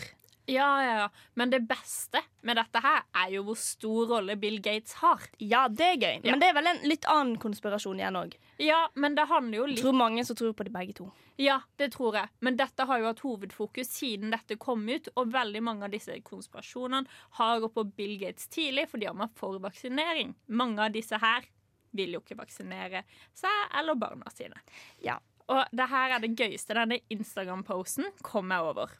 Ja, 0.45 0.83
ja, 0.83 0.93
ja. 1.03 1.09
Men 1.35 1.50
det 1.53 1.62
beste 1.67 2.19
med 2.43 2.57
dette 2.59 2.81
her 2.83 3.03
er 3.23 3.29
jo 3.31 3.43
hvor 3.47 3.55
stor 3.57 4.07
rolle 4.12 4.35
Bill 4.39 4.57
Gates 4.62 4.93
har. 5.00 5.21
Ja, 5.39 5.67
det 5.67 5.85
er 5.85 5.95
gøy, 6.01 6.15
Ja. 6.25 6.31
men 6.31 6.39
det 6.41 6.50
er 6.50 6.53
vel 6.57 6.67
en 6.67 6.81
litt 6.89 7.05
annen 7.07 7.38
konspirasjon 7.39 8.00
igjen 8.01 8.17
òg. 8.19 8.35
Ja, 8.59 8.89
men 8.95 9.15
det 9.15 9.27
handler 9.29 9.57
jo 9.57 9.65
litt 9.71 9.79
tror 9.81 9.93
mange 9.95 10.25
som 10.25 10.35
tror 10.35 10.53
på 10.53 10.63
de 10.67 10.69
begge 10.75 10.93
to. 10.97 11.12
Ja, 11.38 11.62
det 11.77 11.91
tror 11.95 12.13
jeg. 12.19 12.29
Men 12.41 12.57
dette 12.59 12.85
har 12.85 13.00
jo 13.00 13.07
hatt 13.07 13.23
hovedfokus 13.25 13.89
siden 13.89 14.29
dette 14.35 14.55
kom 14.62 14.83
ut. 14.89 15.07
Og 15.15 15.31
veldig 15.33 15.63
mange 15.63 15.83
av 15.88 15.91
disse 15.95 16.13
konspirasjonene 16.21 17.07
har 17.39 17.59
gått 17.63 17.73
på 17.73 17.83
Bill 17.95 18.19
Gates 18.21 18.47
tidlig 18.53 18.88
fordi 18.91 19.07
han 19.09 19.17
var 19.17 19.31
for 19.35 19.57
vaksinering. 19.63 20.35
Mange 20.47 20.79
av 20.85 20.91
disse 20.93 21.17
her 21.17 21.47
vil 21.93 22.13
jo 22.13 22.21
ikke 22.21 22.38
vaksinere 22.38 23.03
seg 23.33 23.73
eller 23.79 23.95
barna 23.95 24.29
sine. 24.33 24.59
Ja. 25.01 25.17
Og 25.50 25.65
det 25.75 25.89
her 25.89 26.13
er 26.15 26.19
det 26.23 26.35
gøyeste. 26.39 26.73
Denne 26.77 27.00
Instagram-posten 27.12 28.05
kom 28.23 28.50
jeg 28.53 28.62
over. 28.69 28.93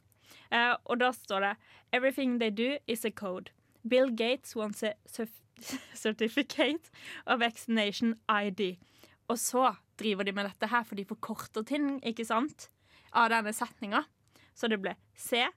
Eh, 0.52 0.74
og 0.84 1.00
da 1.00 1.12
står 1.12 1.40
det 1.40 1.56
Everything 1.92 2.38
they 2.40 2.50
do 2.50 2.78
is 2.86 3.04
a 3.04 3.10
code. 3.10 3.50
Bill 3.88 4.10
Gates 4.10 4.56
wants 4.56 4.82
a 4.82 4.94
certificate 5.94 6.90
of 7.26 7.40
vaccination 7.40 8.14
ID. 8.28 8.76
Og 9.28 9.38
så 9.38 9.74
driver 9.98 10.24
de 10.24 10.32
med 10.32 10.44
dette 10.48 10.66
her, 10.66 10.82
for 10.82 10.94
de 10.94 11.04
forkorter 11.04 11.62
ting, 11.62 12.06
ikke 12.06 12.24
sant? 12.24 12.70
Av 13.12 13.28
denne 13.30 13.52
setninga. 13.54 14.02
Så 14.54 14.68
det 14.68 14.80
ble 14.82 14.96
C-O-V-I-D. 15.16 15.54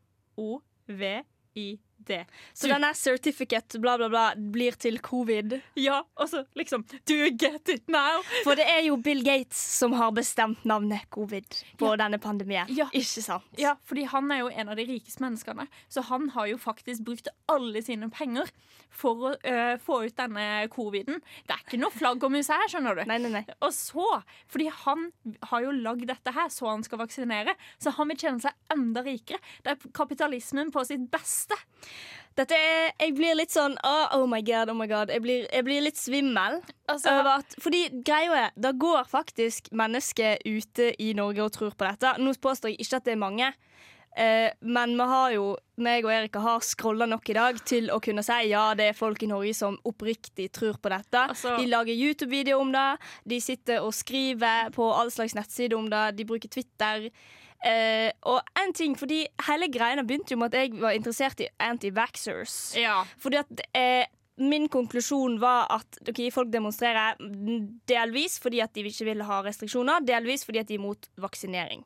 Så 2.53 2.69
denne 2.71 2.93
certificate 2.97 3.79
bla, 3.83 3.97
bla, 3.99 4.09
bla 4.11 4.25
blir 4.37 4.77
til 4.79 4.99
covid. 5.03 5.57
Ja, 5.79 6.01
og 6.17 6.29
så 6.31 6.43
liksom 6.57 6.85
Do 7.09 7.17
you 7.17 7.31
get 7.31 7.69
it 7.69 7.87
now? 7.91 8.23
For 8.45 8.57
det 8.57 8.67
er 8.71 8.83
jo 8.87 8.97
Bill 9.01 9.23
Gates 9.25 9.59
som 9.77 9.95
har 9.97 10.13
bestemt 10.15 10.63
navnet 10.67 11.07
covid 11.13 11.61
på 11.79 11.93
denne 11.99 12.19
pandemien. 12.21 12.69
Ja. 12.73 12.89
Ikke 12.95 13.23
sant? 13.23 13.47
Ja, 13.59 13.75
fordi 13.87 14.07
han 14.09 14.31
er 14.31 14.43
jo 14.45 14.51
en 14.53 14.71
av 14.71 14.79
de 14.79 14.87
rikeste 14.87 15.23
menneskene. 15.23 15.67
Så 15.91 16.03
han 16.09 16.29
har 16.35 16.49
jo 16.51 16.59
faktisk 16.61 17.05
brukt 17.07 17.29
alle 17.51 17.83
sine 17.85 18.09
penger 18.13 18.49
for 18.97 19.29
å 19.29 19.33
øh, 19.35 19.75
få 19.83 19.99
ut 20.07 20.17
denne 20.17 20.67
coviden. 20.73 21.21
Det 21.47 21.55
er 21.55 21.63
ikke 21.65 21.79
noe 21.81 21.93
flagg 21.93 22.23
og 22.23 22.33
mus 22.33 22.49
her, 22.51 22.65
skjønner 22.71 22.97
du. 22.97 23.03
Nei, 23.09 23.19
nei, 23.21 23.31
nei. 23.39 23.43
Og 23.59 23.73
så, 23.75 24.07
fordi 24.51 24.69
han 24.83 25.09
har 25.51 25.65
jo 25.65 25.75
lagd 25.75 26.07
dette 26.09 26.33
her 26.33 26.49
så 26.53 26.71
han 26.71 26.85
skal 26.85 27.01
vaksinere, 27.03 27.55
så 27.83 27.93
han 27.97 28.11
vil 28.11 28.21
tjene 28.23 28.43
seg 28.43 28.55
enda 28.73 29.03
rikere. 29.05 29.41
Det 29.65 29.75
er 29.75 29.95
kapitalismen 29.97 30.71
på 30.73 30.85
sitt 30.87 31.07
beste. 31.13 31.57
Dette 32.37 32.53
er, 32.53 32.91
jeg 33.01 33.15
blir 33.17 33.33
litt 33.33 33.53
sånn 33.53 33.73
oh, 33.81 34.11
oh 34.19 34.27
my 34.29 34.43
god, 34.45 34.69
oh 34.69 34.77
my 34.77 34.85
god. 34.89 35.09
Jeg 35.09 35.23
blir, 35.23 35.47
jeg 35.49 35.65
blir 35.65 35.81
litt 35.81 35.97
svimmel. 35.97 36.59
Altså, 36.85 37.15
at, 37.31 37.55
fordi 37.63 37.87
greia 38.05 38.43
er, 38.43 38.51
det 38.53 38.75
går 38.77 39.07
faktisk 39.09 39.71
mennesker 39.73 40.43
ute 40.45 40.91
i 41.01 41.13
Norge 41.17 41.47
og 41.47 41.55
tror 41.55 41.73
på 41.73 41.87
dette. 41.87 42.13
Nå 42.21 42.35
påstår 42.41 42.75
jeg 42.75 42.85
ikke 42.85 43.01
at 43.01 43.09
det 43.09 43.15
er 43.15 43.23
mange. 43.23 43.49
Eh, 44.17 44.51
men 44.65 44.93
vi 44.97 45.05
har 45.05 45.33
jo, 45.35 45.47
meg 45.85 46.05
og 46.05 46.13
Erika 46.13 46.41
har 46.41 46.63
scrolla 46.65 47.05
nok 47.09 47.29
i 47.29 47.35
dag 47.37 47.59
til 47.69 47.91
å 47.93 47.99
kunne 48.01 48.23
si 48.25 48.37
ja, 48.49 48.71
det 48.77 48.87
er 48.89 48.97
folk 48.97 49.21
i 49.21 49.29
Norge 49.29 49.53
som 49.53 49.77
oppriktig 49.85 50.47
tror 50.57 50.79
på 50.81 50.89
dette. 50.89 51.25
Altså- 51.33 51.57
de 51.57 51.67
lager 51.69 51.93
YouTube-videoer 51.93 52.61
om 52.61 52.71
det. 52.73 52.87
De 53.29 53.41
sitter 53.41 53.81
og 53.85 53.93
skriver 53.93 54.71
på 54.73 54.89
all 54.93 55.13
slags 55.13 55.37
nettsider 55.37 55.77
om 55.77 55.89
det. 55.89 56.17
De 56.17 56.25
bruker 56.25 56.49
Twitter. 56.49 57.11
Eh, 57.65 58.11
og 58.29 58.37
en 58.61 58.73
ting, 58.77 58.93
fordi 58.97 59.23
hele 59.47 59.69
greia 59.73 60.03
begynte 60.05 60.35
jo 60.35 60.41
med 60.41 60.53
at 60.53 60.67
jeg 60.67 60.77
var 60.81 60.93
interessert 60.97 61.41
i 61.41 61.49
anti-vaxxers. 61.63 62.77
ja. 62.77 63.01
Fordi 63.17 63.41
at 63.41 63.65
uh, 63.73 64.05
Min 64.37 64.67
konklusjon 64.69 65.39
var 65.41 65.65
at 65.73 65.97
okay, 66.11 66.29
folk 66.29 66.51
demonstrerer 66.53 67.17
delvis 67.89 68.35
fordi 68.37 68.59
at 68.61 68.69
de 68.75 68.83
ikke 68.85 69.07
vil 69.07 69.23
ha 69.25 69.39
restriksjoner, 69.41 70.03
delvis 70.05 70.45
fordi 70.45 70.59
at 70.61 70.67
de 70.69 70.75
er 70.75 70.77
imot 70.77 71.07
vaksinering. 71.17 71.81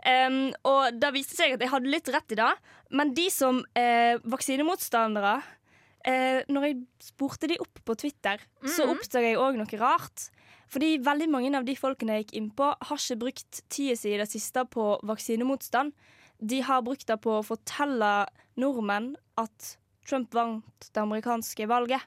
Um, 0.00 0.54
og 0.64 0.96
da 0.96 1.10
viste 1.12 1.36
det 1.36 1.42
seg 1.42 1.52
at 1.58 1.60
jeg 1.60 1.68
hadde 1.68 1.92
litt 1.92 2.08
rett 2.08 2.32
i 2.32 2.38
det, 2.40 2.48
men 2.96 3.12
de 3.12 3.26
som 3.28 3.60
uh, 3.60 4.14
vaksinemotstandere 4.24 5.34
eh, 6.08 6.42
Når 6.48 6.66
jeg 6.66 6.78
spurte 7.02 7.50
de 7.50 7.58
opp 7.62 7.82
på 7.84 7.96
Twitter, 7.98 8.40
så 8.64 8.88
oppdaga 8.90 9.32
jeg 9.32 9.40
òg 9.40 9.58
noe 9.60 9.80
rart. 9.80 10.30
Fordi 10.72 10.96
veldig 11.04 11.28
mange 11.28 11.52
av 11.58 11.66
de 11.68 11.74
folkene 11.76 12.16
jeg 12.16 12.26
gikk 12.26 12.34
inn 12.38 12.48
på, 12.56 12.70
har 12.72 13.00
ikke 13.00 13.20
brukt 13.20 13.60
tida 13.68 13.96
si 13.98 14.14
i 14.14 14.20
det 14.20 14.28
siste 14.30 14.64
på 14.72 14.94
vaksinemotstand. 15.04 15.92
De 16.40 16.62
har 16.64 16.82
brukt 16.82 17.06
det 17.06 17.18
på 17.22 17.36
å 17.38 17.44
fortelle 17.44 18.12
nordmenn 18.58 19.12
at 19.38 19.74
Trump 20.08 20.32
vant 20.34 20.88
det 20.88 21.02
amerikanske 21.02 21.68
valget. 21.70 22.02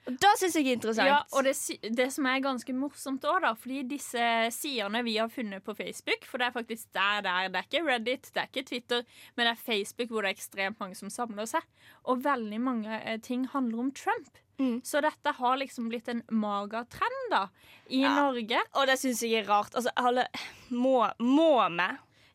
Det 0.19 0.31
syns 0.39 0.55
jeg 0.57 0.67
er 0.67 0.77
interessant. 0.79 1.07
Ja, 1.07 1.19
og 1.37 1.45
det, 1.47 1.53
det 1.95 2.07
som 2.13 2.25
er 2.27 2.43
ganske 2.43 2.73
morsomt 2.75 3.23
òg, 3.29 3.41
da, 3.45 3.53
fordi 3.57 3.83
disse 3.93 4.25
sidene 4.55 5.03
vi 5.07 5.17
har 5.17 5.31
funnet 5.31 5.63
på 5.63 5.75
Facebook 5.77 6.25
For 6.27 6.41
det 6.41 6.49
er 6.49 6.55
faktisk 6.55 6.91
der 6.97 7.23
det 7.25 7.31
er. 7.31 7.49
Det 7.53 7.61
er 7.61 7.67
ikke 7.69 7.83
Reddit, 7.87 8.29
det 8.33 8.43
er 8.43 8.49
ikke 8.51 8.67
Twitter, 8.69 9.03
men 9.35 9.45
det 9.47 9.53
er 9.55 9.65
Facebook 9.65 10.09
hvor 10.13 10.25
det 10.25 10.31
er 10.33 10.37
ekstremt 10.39 10.79
mange 10.81 10.97
som 10.99 11.09
samler 11.13 11.49
seg. 11.49 11.65
Og 12.03 12.23
veldig 12.25 12.61
mange 12.61 13.01
eh, 13.01 13.19
ting 13.21 13.47
handler 13.53 13.85
om 13.85 13.91
Trump. 13.95 14.37
Mm. 14.61 14.81
Så 14.85 15.01
dette 15.01 15.31
har 15.37 15.57
liksom 15.57 15.87
blitt 15.89 16.09
en 16.11 16.21
magatrend 16.29 17.31
da, 17.33 17.47
i 17.89 18.03
Ja. 18.03 18.13
Norge. 18.19 18.59
Og 18.77 18.87
det 18.87 18.99
syns 19.01 19.23
jeg 19.25 19.41
er 19.41 19.47
rart. 19.49 19.73
Altså, 19.75 19.93
alle 19.97 20.27
må, 20.69 21.07
må 21.19 21.53
vi, 21.69 21.89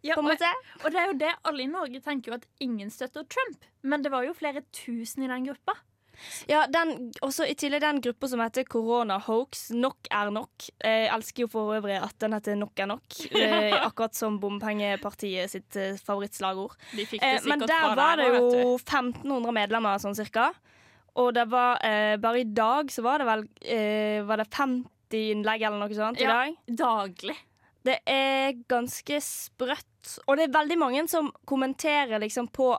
Ja, 0.06 0.14
og, 0.18 0.28
og 0.30 0.90
det 0.92 1.00
er 1.00 1.06
jo 1.10 1.18
det 1.18 1.32
alle 1.44 1.62
i 1.64 1.70
Norge 1.70 2.00
tenker 2.00 2.32
jo 2.32 2.38
at 2.38 2.46
ingen 2.62 2.90
støtter 2.90 3.24
Trump. 3.26 3.64
Men 3.82 4.02
det 4.02 4.12
var 4.12 4.26
jo 4.26 4.34
flere 4.34 4.62
tusen 4.74 5.24
i 5.26 5.30
den 5.30 5.46
gruppa. 5.48 5.74
Ja, 6.48 6.66
den, 6.70 7.12
også 7.22 7.46
I 7.48 7.54
tillegg 7.58 7.80
den 7.84 8.00
gruppa 8.04 8.28
som 8.28 8.40
heter 8.40 8.64
Corona 8.64 9.18
Hoax, 9.18 9.70
Nok 9.70 10.08
er 10.10 10.30
nok. 10.34 10.68
Jeg 10.82 11.08
elsker 11.14 11.44
jo 11.46 11.48
for 11.52 11.74
øvrig 11.76 11.96
at 12.02 12.14
den 12.22 12.32
heter 12.36 12.56
Nok 12.60 12.78
er 12.84 12.86
nok. 12.92 13.18
Eh, 13.36 13.72
akkurat 13.86 14.14
som 14.16 14.38
Bompengepartiet 14.40 15.50
sitt 15.52 15.76
eh, 15.76 15.96
favorittslagord. 16.02 16.74
De 16.96 17.04
fikk 17.06 17.20
det 17.22 17.32
Eh, 17.36 17.48
men 17.50 17.60
der 17.66 17.94
var 17.98 18.16
det 18.20 18.28
jo 18.32 18.76
1500 18.78 19.52
medlemmer, 19.52 19.98
sånn 20.02 20.16
cirka. 20.18 20.50
Og 21.16 21.32
det 21.36 21.46
var 21.48 21.78
eh, 21.86 22.16
bare 22.20 22.42
i 22.42 22.48
dag 22.48 22.90
så 22.92 23.02
var 23.06 23.22
det 23.22 23.26
vel 23.28 23.44
eh, 23.64 24.18
Var 24.28 24.36
det 24.42 24.48
50 24.52 25.30
innlegg 25.32 25.62
eller 25.64 25.80
noe 25.80 25.96
sånt 25.96 26.20
i 26.20 26.26
Ja. 26.26 26.34
dag? 26.42 26.56
Daglig. 26.82 27.36
Det 27.86 28.00
er 28.10 28.56
ganske 28.70 29.20
sprøtt. 29.22 30.18
Og 30.26 30.38
det 30.38 30.46
er 30.46 30.54
veldig 30.54 30.78
mange 30.78 31.06
som 31.10 31.32
kommenterer 31.48 32.20
liksom 32.22 32.48
på 32.54 32.72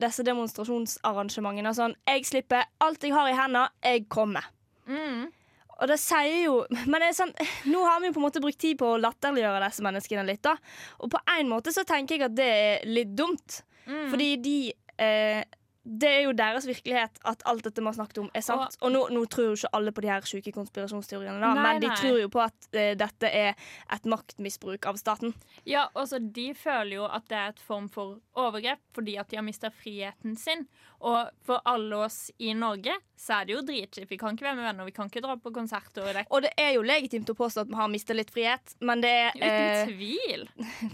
disse 0.00 0.24
demonstrasjonsarrangementene. 0.26 1.74
Sånn 1.76 1.96
'Jeg 2.06 2.26
slipper 2.26 2.68
alt 2.80 3.02
jeg 3.02 3.12
har 3.16 3.28
i 3.28 3.36
hendene, 3.36 3.68
jeg 3.82 4.08
kommer'. 4.08 4.44
Mm. 4.86 5.32
Og 5.80 5.88
det 5.88 5.98
sier 6.00 6.44
jo 6.44 6.66
Men 6.86 7.00
det 7.00 7.14
sånn, 7.16 7.32
nå 7.72 7.84
har 7.86 8.00
vi 8.00 8.10
jo 8.10 8.12
på 8.12 8.20
en 8.20 8.26
måte 8.26 8.42
brukt 8.42 8.60
tid 8.60 8.78
på 8.80 8.94
å 8.94 9.00
latterliggjøre 9.00 9.64
disse 9.64 9.82
menneskene 9.82 10.26
litt. 10.26 10.42
da 10.42 10.56
Og 11.00 11.10
på 11.10 11.20
en 11.38 11.48
måte 11.48 11.72
så 11.72 11.84
tenker 11.84 12.16
jeg 12.16 12.28
at 12.28 12.36
det 12.36 12.50
er 12.50 12.86
litt 12.86 13.16
dumt. 13.16 13.62
Mm. 13.86 14.10
Fordi 14.10 14.36
de 14.36 14.56
eh, 14.98 15.44
Det 15.82 16.08
er 16.08 16.20
jo 16.26 16.32
deres 16.36 16.66
virkelighet 16.68 17.20
at 17.24 17.42
alt 17.48 17.64
dette 17.64 17.80
vi 17.80 17.88
har 17.88 17.96
snakket 17.96 18.18
om, 18.22 18.28
er 18.36 18.44
sant. 18.44 18.76
Og, 18.82 18.92
nå, 18.92 19.06
nå 19.14 19.22
tror 19.32 19.50
jo 19.50 19.54
ikke 19.56 19.70
alle 19.78 19.94
på 19.96 20.04
de 20.04 20.10
her 20.12 20.26
sjuke 20.28 20.52
konspirasjonsteoriene, 20.52 21.40
da, 21.40 21.54
Nei, 21.56 21.64
men 21.64 21.80
de 21.80 21.88
nei. 21.88 21.96
tror 22.02 22.18
jo 22.20 22.28
på 22.32 22.42
at 22.44 22.68
uh, 22.76 22.90
dette 23.00 23.30
er 23.30 23.54
et 23.96 24.10
maktmisbruk 24.12 24.90
av 24.90 25.00
staten. 25.00 25.32
Ja, 25.68 25.86
altså 25.94 26.20
De 26.20 26.50
føler 26.58 26.98
jo 26.98 27.08
at 27.08 27.26
det 27.32 27.38
er 27.38 27.54
et 27.54 27.64
form 27.64 27.88
for 27.92 28.20
overgrep 28.36 28.82
fordi 28.96 29.16
at 29.20 29.32
de 29.32 29.40
har 29.40 29.46
mista 29.46 29.72
friheten 29.72 30.36
sin. 30.38 30.66
Og 31.00 31.30
for 31.46 31.64
alle 31.64 32.04
oss 32.04 32.26
i 32.36 32.52
Norge 32.52 32.92
så 33.16 33.40
er 33.40 33.48
det 33.48 33.56
jo 33.56 33.64
dritkjipt. 33.64 34.10
Vi 34.10 34.20
kan 34.20 34.36
ikke 34.36 34.50
være 34.50 34.58
med 34.58 34.68
venner, 34.68 34.88
vi 34.88 34.96
kan 34.96 35.08
ikke 35.08 35.24
dra 35.24 35.38
på 35.40 35.52
konserter. 35.54 36.04
Og 36.04 36.12
det 36.14 36.26
Og 36.28 36.44
det 36.44 36.52
er 36.60 36.74
jo 36.76 36.84
legitimt 36.84 37.32
å 37.32 37.38
påstå 37.38 37.64
at 37.64 37.72
vi 37.72 37.80
har 37.80 37.92
mista 37.92 38.16
litt 38.16 38.32
frihet, 38.34 38.76
men 38.84 39.00
det 39.00 39.10
er 39.10 39.30
er 39.34 39.42
eh, 39.42 39.82
uten 39.86 39.94
tvil. 39.94 40.48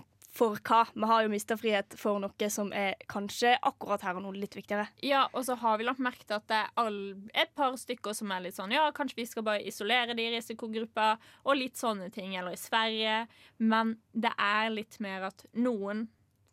for 0.37 0.59
hva? 0.67 0.83
Vi 0.93 1.09
har 1.09 1.25
jo 1.25 1.33
mista 1.33 1.57
frihet 1.59 1.97
for 1.99 2.21
noe 2.23 2.51
som 2.53 2.73
er 2.77 2.97
kanskje 3.11 3.55
akkurat 3.67 4.05
her 4.05 4.19
og 4.19 4.27
nå 4.27 4.35
litt 4.37 4.57
viktigere. 4.57 4.89
Ja, 5.05 5.27
og 5.33 5.47
så 5.49 5.57
har 5.61 5.79
vi 5.81 5.87
lagt 5.89 6.03
merke 6.05 6.27
til 6.27 6.39
at 6.39 6.49
det 6.51 6.63
er 6.69 6.99
et 7.43 7.55
par 7.59 7.77
stykker 7.81 8.17
som 8.17 8.35
er 8.35 8.45
litt 8.45 8.59
sånn 8.59 8.75
Ja, 8.75 8.89
kanskje 8.95 9.23
vi 9.23 9.29
skal 9.31 9.47
bare 9.47 9.65
isolere 9.67 10.17
de 10.17 10.27
i 10.27 10.35
risikogruppa, 10.35 11.15
og 11.45 11.59
litt 11.59 11.81
sånne 11.81 12.11
ting. 12.15 12.37
Eller 12.37 12.57
i 12.57 12.61
Sverige. 12.61 13.25
Men 13.59 13.97
det 14.13 14.35
er 14.37 14.71
litt 14.75 15.01
mer 15.01 15.31
at 15.31 15.47
noen 15.57 16.07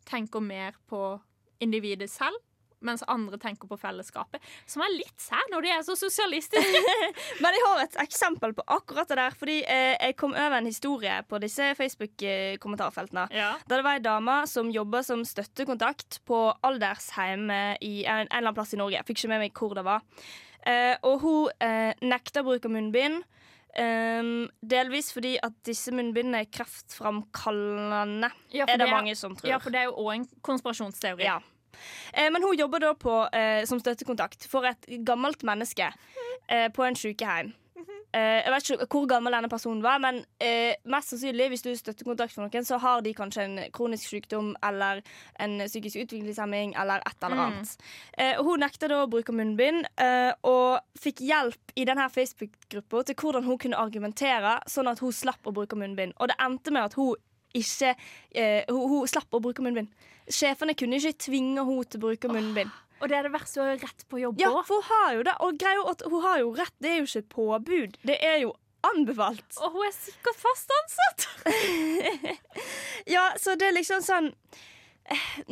tenker 0.08 0.42
mer 0.44 0.76
på 0.88 1.04
individet 1.64 2.10
selv. 2.12 2.40
Mens 2.84 3.02
andre 3.08 3.38
tenker 3.40 3.68
på 3.70 3.78
fellesskapet. 3.80 4.42
Som 4.68 4.82
er 4.84 4.92
litt 4.92 5.20
sær 5.24 5.40
når 5.52 5.64
de 5.64 5.72
er 5.72 5.82
så 5.86 5.96
sosialistiske. 6.04 6.82
Men 7.40 7.56
jeg 7.56 7.64
har 7.64 7.82
et 7.86 7.98
eksempel 8.04 8.52
på 8.58 8.64
akkurat 8.76 9.08
det 9.08 9.16
der. 9.20 9.36
Fordi 9.40 9.58
eh, 9.64 9.94
jeg 9.96 10.16
kom 10.20 10.34
over 10.36 10.58
en 10.58 10.68
historie 10.68 11.16
på 11.28 11.40
disse 11.42 11.70
Facebook-kommentarfeltene. 11.80 13.26
Ja. 13.34 13.54
Da 13.66 13.78
det 13.80 13.84
var 13.86 13.98
ei 13.98 14.04
dame 14.04 14.38
som 14.50 14.70
jobba 14.74 15.02
som 15.06 15.24
støttekontakt 15.26 16.20
på 16.28 16.40
aldersheim 16.66 17.48
eh, 17.50 17.76
i 17.84 17.94
en, 18.04 18.26
en 18.26 18.28
eller 18.30 18.42
annen 18.50 18.58
plass 18.58 18.74
i 18.76 18.80
Norge. 18.80 18.98
Jeg 19.00 19.08
fikk 19.08 19.22
ikke 19.24 19.32
med 19.34 19.44
meg 19.46 19.56
hvor 19.58 19.74
det 19.78 19.86
var. 19.86 20.04
Eh, 20.64 20.94
og 21.04 21.20
hun 21.24 21.48
eh, 21.64 21.92
nekta 22.04 22.44
å 22.44 22.48
bruke 22.52 22.70
munnbind. 22.72 23.24
Um, 23.74 24.44
delvis 24.62 25.08
fordi 25.10 25.32
at 25.42 25.56
disse 25.66 25.90
munnbindene 25.90 26.44
er 26.44 26.50
kreftframkallende, 26.54 28.28
Ja, 28.54 28.68
er 28.68 28.76
det 28.78 28.84
det 28.84 28.86
er- 28.86 28.92
mange 28.94 29.16
som 29.18 29.34
tror. 29.34 29.48
Ja, 29.50 29.58
for 29.58 29.70
det 29.74 29.80
er 29.80 29.84
jo 29.88 29.96
òg 29.98 30.12
en 30.14 30.26
konspirasjonsteori. 30.46 31.24
Ja. 31.26 31.40
Eh, 32.12 32.30
men 32.32 32.42
hun 32.42 32.56
jobber 32.58 32.82
da 32.84 32.94
på, 32.94 33.18
eh, 33.32 33.64
som 33.68 33.80
støttekontakt 33.80 34.48
for 34.50 34.66
et 34.68 34.88
gammelt 35.06 35.44
menneske 35.46 35.90
eh, 36.48 36.70
på 36.72 36.86
en 36.86 36.98
sykehjem. 36.98 37.52
Eh, 38.14 38.44
jeg 38.44 38.52
vet 38.54 38.68
ikke 38.70 38.86
hvor 38.94 39.08
gammel 39.10 39.34
denne 39.34 39.48
personen 39.50 39.80
var, 39.82 39.98
men 39.98 40.20
mest 40.86 41.10
sannsynlig 41.10 41.48
hvis 41.50 41.64
du 41.64 41.72
er 41.72 41.80
støttekontakt 41.80 42.30
for 42.30 42.44
noen, 42.44 42.66
så 42.66 42.78
har 42.78 43.02
de 43.02 43.10
kanskje 43.10 43.42
en 43.42 43.56
kronisk 43.74 44.06
sykdom 44.12 44.52
eller 44.62 45.00
en 45.42 45.56
psykisk 45.64 46.04
utviklingshemming 46.04 46.76
eller 46.78 47.02
et 47.02 47.26
eller 47.26 47.42
annet. 47.42 47.74
Mm. 48.14 48.44
hun 48.46 48.62
nekta 48.62 48.86
da 48.92 49.00
å 49.02 49.10
bruke 49.10 49.34
munnbind, 49.34 49.90
og 50.46 50.78
fikk 51.02 51.24
hjelp 51.26 51.74
i 51.74 51.88
denne 51.90 52.06
Facebook-gruppa 52.06 53.02
til 53.02 53.18
hvordan 53.18 53.50
hun 53.50 53.58
kunne 53.58 53.82
argumentere 53.82 54.60
sånn 54.70 54.94
at 54.94 55.02
hun 55.02 55.10
slapp 55.10 55.50
å 55.50 55.56
bruke 55.58 55.74
munnbind. 55.74 56.14
Og 56.22 56.30
det 56.30 56.38
endte 56.38 56.70
med 56.70 56.86
at 56.86 56.94
hun 56.94 57.18
ikke 57.54 57.94
eh, 58.34 58.64
hun, 58.70 58.88
hun 58.90 59.10
slapp 59.10 59.34
å 59.34 59.42
bruke 59.44 59.64
munnbind. 59.64 59.92
Sjefene 60.30 60.74
kunne 60.78 60.98
ikke 61.00 61.26
tvinge 61.26 61.62
henne 61.64 61.86
til 61.88 62.00
å 62.00 62.06
bruke 62.08 62.32
munnbind. 62.32 62.72
Og 63.02 63.10
det 63.10 63.18
er 63.18 63.26
det 63.26 63.34
verste 63.34 63.60
hun 63.60 63.68
har 63.68 63.80
rett 63.82 64.04
på 64.08 64.20
jobb 64.22 64.38
Ja, 64.40 64.50
for 64.64 64.80
hun 64.80 64.86
har 64.88 65.16
jo 65.16 65.24
det. 65.26 65.34
Og 65.44 65.58
greia 65.60 65.86
at 65.90 66.04
hun 66.08 66.22
har 66.24 66.38
jo 66.40 66.52
rett. 66.56 66.76
Det 66.80 66.92
er 66.92 67.00
jo 67.02 67.08
ikke 67.08 67.24
et 67.24 67.32
påbud. 67.34 67.98
Det 68.06 68.18
er 68.24 68.38
jo 68.44 68.54
anbefalt. 68.84 69.58
Og 69.60 69.74
hun 69.74 69.88
er 69.88 69.96
sikkert 69.96 70.40
fast 70.40 70.78
ansatt. 70.80 71.28
Ja, 73.14 73.26
så 73.36 73.52
det 73.60 73.66
er 73.68 73.74
liksom 73.76 74.00
sånn 74.00 74.30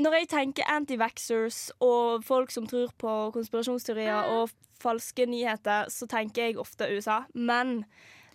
Når 0.01 0.15
jeg 0.17 0.29
tenker 0.31 0.69
anti-vaxxers 0.73 1.59
og 1.85 2.23
folk 2.25 2.55
som 2.55 2.65
tror 2.71 2.95
på 2.97 3.17
konspirasjonsteorier 3.35 4.31
og 4.33 4.55
falske 4.81 5.27
nyheter, 5.29 5.91
så 5.93 6.09
tenker 6.11 6.49
jeg 6.49 6.59
ofte 6.59 6.89
USA. 6.89 7.23
Men 7.35 7.83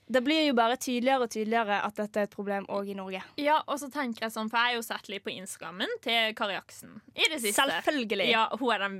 det 0.08 0.22
blir 0.24 0.46
jo 0.46 0.56
bare 0.56 0.78
tydeligere 0.80 1.28
og 1.28 1.32
tydeligere 1.34 1.82
at 1.84 1.98
dette 2.00 2.22
er 2.22 2.30
et 2.30 2.34
problem 2.34 2.68
òg 2.72 2.94
i 2.94 2.96
Norge. 2.96 3.22
Ja, 3.42 3.60
og 3.68 3.80
så 3.82 3.90
tenker 3.92 4.28
jeg 4.28 4.34
sånn, 4.36 4.50
for 4.52 4.60
jeg 4.62 4.72
har 4.72 4.80
jo 4.80 4.86
sett 4.88 5.10
litt 5.12 5.26
på 5.26 5.34
Instagrammen 5.34 5.92
til 6.04 6.34
Kari 6.38 6.56
Aksen 6.56 7.02
i 7.12 7.28
det 7.28 7.42
siste. 7.44 7.66
Selvfølgelig. 7.68 8.30
Ja, 8.32 8.48
hun 8.56 8.74
er 8.76 8.84
den 8.86 8.98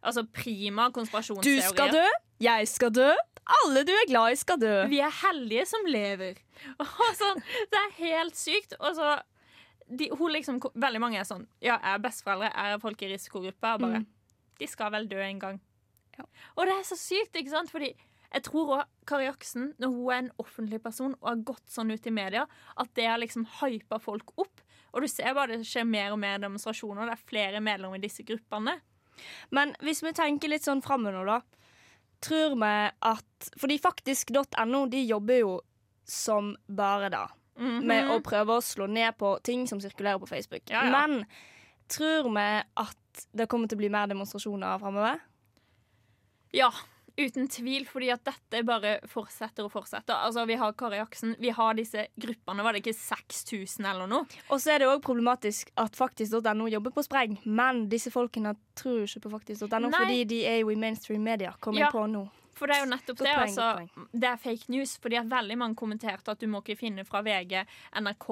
altså 0.00 0.24
prima 0.24 0.88
Du 0.90 1.60
skal 1.60 1.92
dø, 1.92 2.06
jeg 2.40 2.68
skal 2.68 2.90
dø, 2.90 3.10
alle 3.60 3.82
du 3.84 3.92
er 3.92 4.08
glad 4.08 4.32
i 4.32 4.38
skal 4.38 4.60
dø. 4.60 4.74
Vi 4.90 5.00
er 5.02 5.12
heldige 5.22 5.66
som 5.68 5.86
lever. 5.86 6.38
Og 6.82 7.10
sånn, 7.18 7.42
det 7.70 7.80
er 7.80 7.96
helt 7.98 8.38
sykt. 8.38 8.74
Og 8.80 8.94
så 8.98 9.16
de, 9.90 10.10
hun 10.14 10.30
liksom, 10.30 10.60
Veldig 10.78 11.00
mange 11.02 11.18
er 11.18 11.24
sånn 11.26 11.48
Ja, 11.58 11.80
jeg 11.80 11.96
er 11.96 12.02
besteforeldre, 12.04 12.50
jeg 12.52 12.74
er 12.76 12.82
folk 12.82 13.02
i 13.02 13.08
risikogruppe. 13.10 13.72
Og 13.74 13.82
bare 13.86 14.04
De 14.60 14.68
skal 14.70 14.92
vel 14.94 15.08
dø 15.10 15.18
en 15.24 15.40
gang. 15.42 15.58
Ja. 16.18 16.26
Og 16.56 16.68
det 16.68 16.76
er 16.76 16.86
så 16.86 16.98
sykt, 17.00 17.34
ikke 17.38 17.54
sant? 17.54 17.72
Fordi 17.72 17.94
jeg 18.30 18.44
tror 18.46 18.74
også 18.76 19.06
Kari 19.10 19.26
Aksen, 19.26 19.72
når 19.82 19.94
hun 19.94 20.10
er 20.10 20.18
en 20.24 20.32
offentlig 20.38 20.80
person 20.82 21.14
og 21.18 21.28
har 21.28 21.40
gått 21.50 21.72
sånn 21.72 21.90
ut 21.90 22.06
i 22.06 22.12
media, 22.14 22.44
at 22.78 22.92
det 22.94 23.08
har 23.10 23.18
liksom 23.18 23.46
hypa 23.60 23.98
folk 24.02 24.30
opp. 24.38 24.62
Og 24.94 25.02
du 25.02 25.08
ser 25.10 25.34
bare 25.34 25.58
det 25.58 25.66
skjer 25.66 25.86
mer 25.86 26.14
og 26.14 26.20
mer 26.22 26.38
demonstrasjoner. 26.42 27.10
Det 27.10 27.16
er 27.16 27.28
flere 27.30 27.62
medlemmer 27.62 27.98
i 27.98 28.04
disse 28.04 28.24
gruppene. 28.26 28.76
Men 29.54 29.74
hvis 29.84 30.02
vi 30.02 30.12
tenker 30.16 30.50
litt 30.50 30.66
sånn 30.66 30.82
framover, 30.82 31.26
da. 31.26 31.40
Tror 32.20 32.56
vi 32.60 32.72
at 33.08 33.50
Fordi 33.60 33.78
faktisk.no 33.80 34.84
de 34.92 35.04
jobber 35.08 35.40
jo 35.40 35.52
som 36.04 36.54
bare 36.66 37.10
det. 37.12 37.26
Mhm. 37.60 37.86
Med 37.86 38.10
å 38.10 38.20
prøve 38.24 38.56
å 38.56 38.64
slå 38.64 38.86
ned 38.88 39.16
på 39.18 39.34
ting 39.44 39.66
som 39.68 39.80
sirkulerer 39.80 40.20
på 40.20 40.28
Facebook. 40.28 40.62
Ja, 40.70 40.84
ja. 40.84 40.90
Men 40.90 41.26
tror 41.88 42.30
vi 42.30 42.46
at 42.82 43.26
det 43.32 43.48
kommer 43.50 43.68
til 43.68 43.76
å 43.76 43.82
bli 43.82 43.90
mer 43.92 44.06
demonstrasjoner 44.10 44.78
framover? 44.80 45.20
Ja, 46.52 46.70
uten 47.26 47.48
tvil, 47.52 47.84
fordi 47.88 48.10
at 48.14 48.24
dette 48.24 48.62
bare 48.66 48.96
fortsetter 49.10 49.64
og 49.66 49.72
fortsetter. 49.74 50.14
Altså, 50.16 50.46
Vi 50.46 50.56
har 50.60 50.72
Kari 50.72 50.98
Aksen, 51.02 51.36
vi 51.38 51.50
har 51.54 51.74
disse 51.78 52.06
gruppene, 52.20 52.62
var 52.64 52.72
det 52.72 52.82
ikke 52.84 52.96
6000 52.96 53.86
eller 53.90 54.06
noe? 54.10 54.24
Og 54.50 54.60
så 54.60 54.74
er 54.74 54.78
det 54.82 54.88
òg 54.90 55.02
problematisk 55.04 55.70
at 55.76 55.96
faktisk.no 55.98 56.66
jobber 56.72 56.90
på 56.96 57.04
spreng, 57.06 57.38
men 57.44 57.88
disse 57.92 58.10
folkene 58.10 58.56
tror 58.74 59.04
ikke 59.06 59.20
på 59.26 59.30
faktisk.no 59.38 59.90
fordi 59.92 60.24
de 60.24 60.44
er 60.46 60.60
jo 60.62 60.70
i 60.70 60.76
mainstream 60.80 61.22
media, 61.22 61.52
kom 61.60 61.74
Ja. 61.78 61.90
på 61.90 62.06
nå. 62.10 62.28
For 62.60 62.68
det 62.68 62.76
er 62.76 62.82
jo 62.84 62.88
nettopp 62.92 63.20
det. 63.24 63.30
poeng, 63.32 63.48
altså, 63.48 64.06
det 64.12 64.28
er 64.28 64.40
fake 64.42 64.68
news, 64.74 64.92
fordi 65.00 65.16
at 65.16 65.30
veldig 65.32 65.56
mange 65.62 65.78
kommenterte 65.80 66.34
at 66.34 66.42
du 66.42 66.46
må 66.52 66.60
ikke 66.60 66.76
finne 66.76 67.06
fra 67.08 67.22
VG, 67.24 67.54
NRK, 68.02 68.26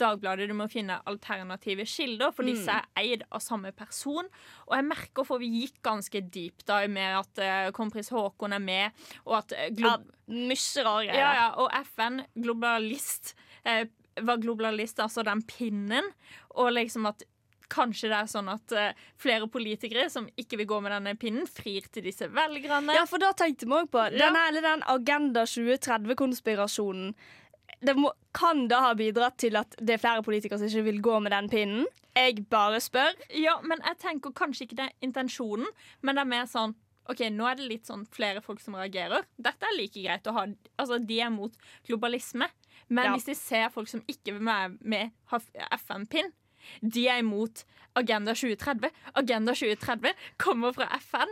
Dagbladet. 0.00 0.48
Du 0.48 0.54
må 0.56 0.66
finne 0.72 0.96
alternative 1.10 1.84
kilder, 1.84 2.32
for 2.32 2.48
disse 2.48 2.64
Mm. 2.64 2.80
er 2.80 3.02
eid 3.02 3.24
av 3.30 3.42
samme 3.44 3.72
person. 3.76 4.24
Og 4.68 4.76
jeg 4.78 4.84
merker, 4.88 5.24
for 5.28 5.38
vi 5.42 5.50
gikk 5.52 5.82
ganske 5.84 6.22
deep 6.32 6.64
da 6.64 6.80
med 6.88 7.18
at 7.20 7.42
uh, 7.44 7.72
kronprins 7.76 8.08
Haakon 8.14 8.56
er 8.56 8.64
med, 8.64 9.04
og 9.26 9.36
at 9.42 9.52
uh, 9.52 9.68
Ja, 9.76 9.98
rare 10.84 11.04
greier. 11.04 11.18
ja, 11.20 11.32
ja, 11.34 11.50
og 11.60 11.68
FN, 11.84 12.22
globalist, 12.40 13.34
uh, 13.66 13.84
var 14.24 14.38
globalist, 14.38 15.00
altså 15.02 15.24
den 15.26 15.42
pinnen, 15.42 16.04
og 16.54 16.72
liksom 16.72 17.06
at 17.10 17.24
Kanskje 17.72 18.10
det 18.12 18.16
er 18.18 18.26
sånn 18.28 18.48
at 18.52 18.72
uh, 18.76 18.92
flere 19.16 19.46
politikere 19.48 20.08
som 20.12 20.26
ikke 20.36 20.58
vil 20.60 20.66
gå 20.68 20.80
med 20.84 20.92
denne 20.92 21.14
pinnen, 21.16 21.46
frir 21.48 21.86
til 21.92 22.04
disse 22.04 22.28
velgerne. 22.28 22.92
Ja, 22.94 23.04
for 23.08 23.18
da 23.22 23.32
tenkte 23.32 23.66
vi 23.66 23.72
òg 23.78 23.88
på 23.90 24.02
Ja. 24.04 24.10
den, 24.28 24.36
hele 24.36 24.60
den 24.64 24.82
Agenda 24.86 25.44
2030-konspirasjonen. 25.48 27.14
Det 27.84 27.94
må, 27.98 28.12
kan 28.32 28.66
det 28.68 28.76
ha 28.80 28.94
bidratt 28.96 29.36
til 29.42 29.56
at 29.60 29.74
det 29.80 29.96
er 29.96 30.00
flere 30.00 30.22
politikere 30.24 30.58
som 30.60 30.68
ikke 30.68 30.86
vil 30.86 31.00
gå 31.04 31.18
med 31.24 31.32
den 31.34 31.48
pinnen? 31.52 31.86
Jeg 32.16 32.44
bare 32.48 32.78
spør. 32.80 33.12
Ja, 33.34 33.58
men 33.66 33.80
jeg 33.84 33.98
tenker 34.00 34.32
kanskje 34.36 34.64
ikke 34.68 34.78
det 34.78 34.86
er 34.88 34.94
intensjonen, 35.04 35.66
men 36.00 36.14
det 36.16 36.22
er 36.24 36.30
mer 36.30 36.46
sånn 36.50 36.76
OK, 37.10 37.20
nå 37.34 37.44
er 37.44 37.58
det 37.58 37.66
litt 37.68 37.84
sånn 37.90 38.06
flere 38.08 38.40
folk 38.40 38.62
som 38.64 38.78
reagerer. 38.78 39.26
Dette 39.36 39.66
er 39.68 39.74
like 39.76 40.00
greit 40.00 40.24
å 40.30 40.32
ha 40.32 40.46
Altså, 40.80 40.96
de 41.04 41.18
er 41.20 41.28
mot 41.34 41.52
globalisme. 41.84 42.46
Men 42.88 43.04
Ja. 43.04 43.12
hvis 43.12 43.26
de 43.28 43.34
ser 43.36 43.68
folk 43.74 43.88
som 43.88 44.00
ikke 44.08 44.32
vil 44.38 44.46
være 44.46 44.78
med, 44.80 45.10
ha 45.28 45.38
FN-pinn, 45.76 46.32
de 46.80 47.08
er 47.08 47.22
imot 47.22 47.64
Agenda 47.94 48.34
2030. 48.34 48.90
Agenda 49.14 49.54
2030 49.54 50.14
kommer 50.38 50.72
fra 50.72 50.88
FN. 50.98 51.30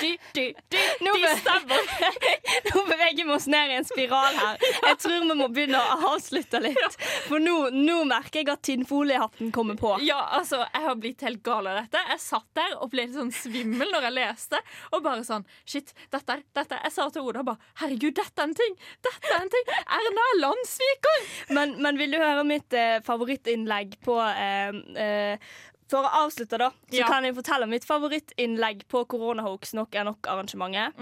De, 0.00 0.10
du, 0.34 0.42
du, 0.72 0.78
Nå 1.04 1.12
Nå 2.72 2.84
beveger 2.88 3.24
vi 3.24 3.32
oss 3.34 3.46
ned 3.50 3.70
i 3.70 3.76
en 3.80 3.86
spiral 3.86 4.36
her. 4.36 4.60
Jeg 4.62 4.98
tror 5.02 5.26
vi 5.28 5.36
må 5.38 5.48
begynne 5.52 5.80
å 5.80 6.12
avslutte 6.12 6.60
litt. 6.62 6.98
For 7.28 7.42
nå, 7.42 7.56
nå 7.74 7.98
merker 8.08 8.42
jeg 8.42 8.52
at 8.52 8.64
tinnfoliehatten 8.66 9.52
kommer 9.54 9.78
på. 9.80 9.94
Ja, 10.06 10.20
altså, 10.38 10.62
jeg 10.64 10.84
har 10.86 10.98
blitt 11.00 11.24
helt 11.26 11.42
gal 11.46 11.68
av 11.70 11.82
dette. 11.82 12.02
Jeg 12.12 12.22
satt 12.24 12.48
der 12.58 12.76
og 12.78 12.92
ble 12.92 13.06
litt 13.06 13.16
sånn 13.16 13.32
svimmel 13.34 13.90
når 13.92 14.08
jeg 14.08 14.16
leste. 14.18 14.62
Og 14.92 15.04
bare 15.04 15.26
sånn 15.26 15.46
Shit, 15.68 15.92
dette 16.12 16.38
er 16.38 16.44
dette. 16.56 16.78
Jeg 16.86 16.94
sa 16.94 17.08
til 17.12 17.26
Oda 17.28 17.44
bare 17.46 17.72
Herregud, 17.82 18.14
dette 18.18 18.42
er 18.42 18.48
en 18.48 18.56
ting! 18.56 18.78
Dette 19.04 19.32
er 19.32 19.40
en 19.40 19.52
ting! 19.52 19.68
Erna 19.98 20.28
er 20.30 20.40
landssviker! 20.42 21.26
Men, 21.56 21.76
men 21.82 22.00
vil 22.00 22.14
du 22.14 22.20
høre 22.22 22.46
mitt 22.46 22.76
eh, 22.76 22.98
favorittinnlegg 23.06 23.98
på 24.04 24.18
eh, 24.30 24.80
eh, 25.04 25.52
For 25.92 26.06
å 26.08 26.12
avslutte, 26.24 26.56
da, 26.56 26.70
så 26.88 27.02
Ja. 27.02 27.06
kan 27.06 27.24
jeg 27.26 27.34
fortelle 27.36 27.66
mitt 27.68 27.84
favorittinnlegg 27.84 28.86
på 28.88 29.02
koronahoax 29.12 29.74
nok 29.76 29.94
er 29.94 30.06
nok-arrangementet. 30.08 30.96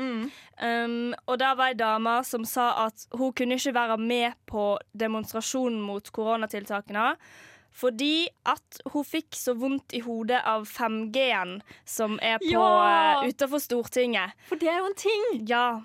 Um, 0.60 1.14
og 1.28 1.38
der 1.38 1.54
var 1.54 1.70
ei 1.70 1.74
dame 1.78 2.16
som 2.26 2.42
sa 2.44 2.86
at 2.88 3.06
hun 3.14 3.30
kunne 3.32 3.54
ikke 3.54 3.72
være 3.76 3.98
med 4.02 4.34
på 4.50 4.64
demonstrasjonen 4.98 5.80
mot 5.80 6.10
koronatiltakene. 6.10 7.16
Fordi 7.70 8.26
at 8.50 8.80
hun 8.92 9.04
fikk 9.06 9.30
så 9.38 9.54
vondt 9.54 9.94
i 9.94 10.00
hodet 10.02 10.40
av 10.44 10.66
5G-en 10.66 11.60
som 11.86 12.18
er 12.20 12.38
på 12.42 12.50
Ja! 12.50 13.22
utafor 13.22 13.28
utenfor 13.30 13.62
Stortinget. 13.62 14.32
For 14.48 14.56
det 14.56 14.68
er 14.72 14.78
jo 14.82 14.86
en 14.90 14.98
ting. 14.98 15.46
Ja. 15.46 15.82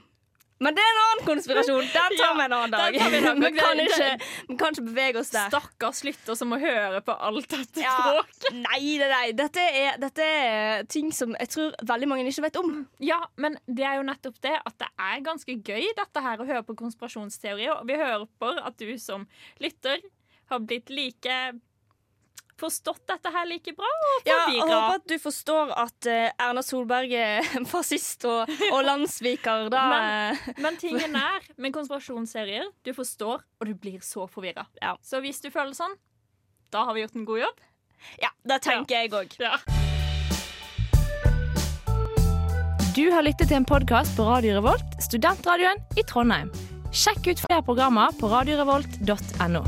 Men 0.64 0.76
det 0.76 0.80
er 0.80 0.88
en 0.94 1.00
annen 1.04 1.26
konspirasjon! 1.28 1.82
Den 1.92 2.14
tar 2.16 2.16
Ja, 2.20 2.30
vi 2.38 2.44
en 2.46 2.54
annen 2.56 2.72
dag. 2.72 2.94
vi 2.94 3.00
Vi 3.00 3.50
kan 3.58 3.78
Det- 3.78 3.88
ikke, 3.90 4.28
vi 4.48 4.56
kan 4.62 4.72
ikke 4.74 4.86
bevege 4.88 5.20
oss 5.20 5.30
der. 5.34 5.50
Stakkars 5.52 6.04
lytter 6.08 6.36
som 6.40 6.48
må 6.54 6.60
høre 6.62 7.02
på 7.04 7.12
alt 7.20 7.50
dette 7.52 7.82
Ja. 7.84 7.92
språket. 8.00 8.54
Nei, 8.54 8.80
nei, 9.02 9.10
nei. 9.12 9.32
Dette 9.36 9.60
er, 9.60 9.98
dette 10.00 10.24
er 10.24 10.84
ting 10.88 11.12
som 11.12 11.36
jeg 11.40 11.50
tror 11.50 11.76
veldig 11.84 12.08
mange 12.08 12.24
ikke 12.32 12.46
vet 12.48 12.56
om. 12.62 12.88
Ja, 13.04 13.20
men 13.38 13.60
det 13.68 13.84
er 13.84 13.96
jo 14.00 14.08
nettopp 14.08 14.40
det 14.42 14.56
at 14.66 14.78
det 14.80 14.88
er 14.98 15.20
ganske 15.28 15.58
gøy 15.62 15.92
dette 16.00 16.22
her 16.24 16.38
å 16.40 16.48
høre 16.48 16.64
på 16.64 16.76
konspirasjonsteorier. 16.80 17.76
Og 17.82 17.88
vi 17.88 18.00
på 18.40 18.54
at 18.66 18.78
du 18.80 18.98
som 18.98 19.28
lytter 19.60 20.00
har 20.52 20.60
blitt 20.60 20.90
like 20.90 21.60
Forstått 22.56 23.02
dette 23.10 23.32
her 23.36 23.44
like 23.50 23.74
bra 23.76 23.88
og 23.92 24.28
Ja, 24.30 24.36
jeg 24.48 24.62
håper 24.64 24.94
at 24.96 25.08
du 25.12 25.16
forstår 25.20 25.74
at 25.76 26.08
uh, 26.08 26.30
Erna 26.40 26.62
Solberg 26.64 27.12
er 27.20 27.44
fascist 27.74 28.24
og, 28.32 28.48
og 28.72 28.80
landssviker. 28.90 29.68
Men- 29.74 30.40
Men 30.64 30.78
tingen 30.80 31.16
er 31.20 31.44
med 31.60 31.74
konspirasjonsserier 31.76 32.70
du 32.88 32.94
forstår, 32.96 33.44
og 33.60 33.68
du 33.68 33.74
blir 33.76 34.00
så 34.00 34.24
forvirra. 34.32 34.64
Ja. 34.82 34.96
Så 35.04 35.20
hvis 35.20 35.42
du 35.44 35.50
føler 35.52 35.76
sånn, 35.76 35.98
da 36.72 36.86
har 36.88 36.96
vi 36.96 37.04
gjort 37.04 37.16
en 37.20 37.26
god 37.28 37.40
jobb. 37.44 37.60
ja, 38.24 38.30
det 38.48 38.62
tenker 38.64 39.02
jeg 39.04 39.12
òg. 39.12 39.36
Ja. 39.40 39.58
Du 42.96 43.10
har 43.12 43.22
lyttet 43.28 43.50
til 43.52 43.58
en 43.60 43.66
podkast 43.68 44.16
på 44.16 44.24
Radio 44.24 44.56
Revolt, 44.62 44.96
studentradioen 45.04 45.82
i 46.00 46.04
Trondheim. 46.08 46.48
Sjekk 46.96 47.28
ut 47.34 47.42
flere 47.44 47.60
programmer 47.68 48.16
på 48.16 48.30
radiorevolt.no. 48.32 49.66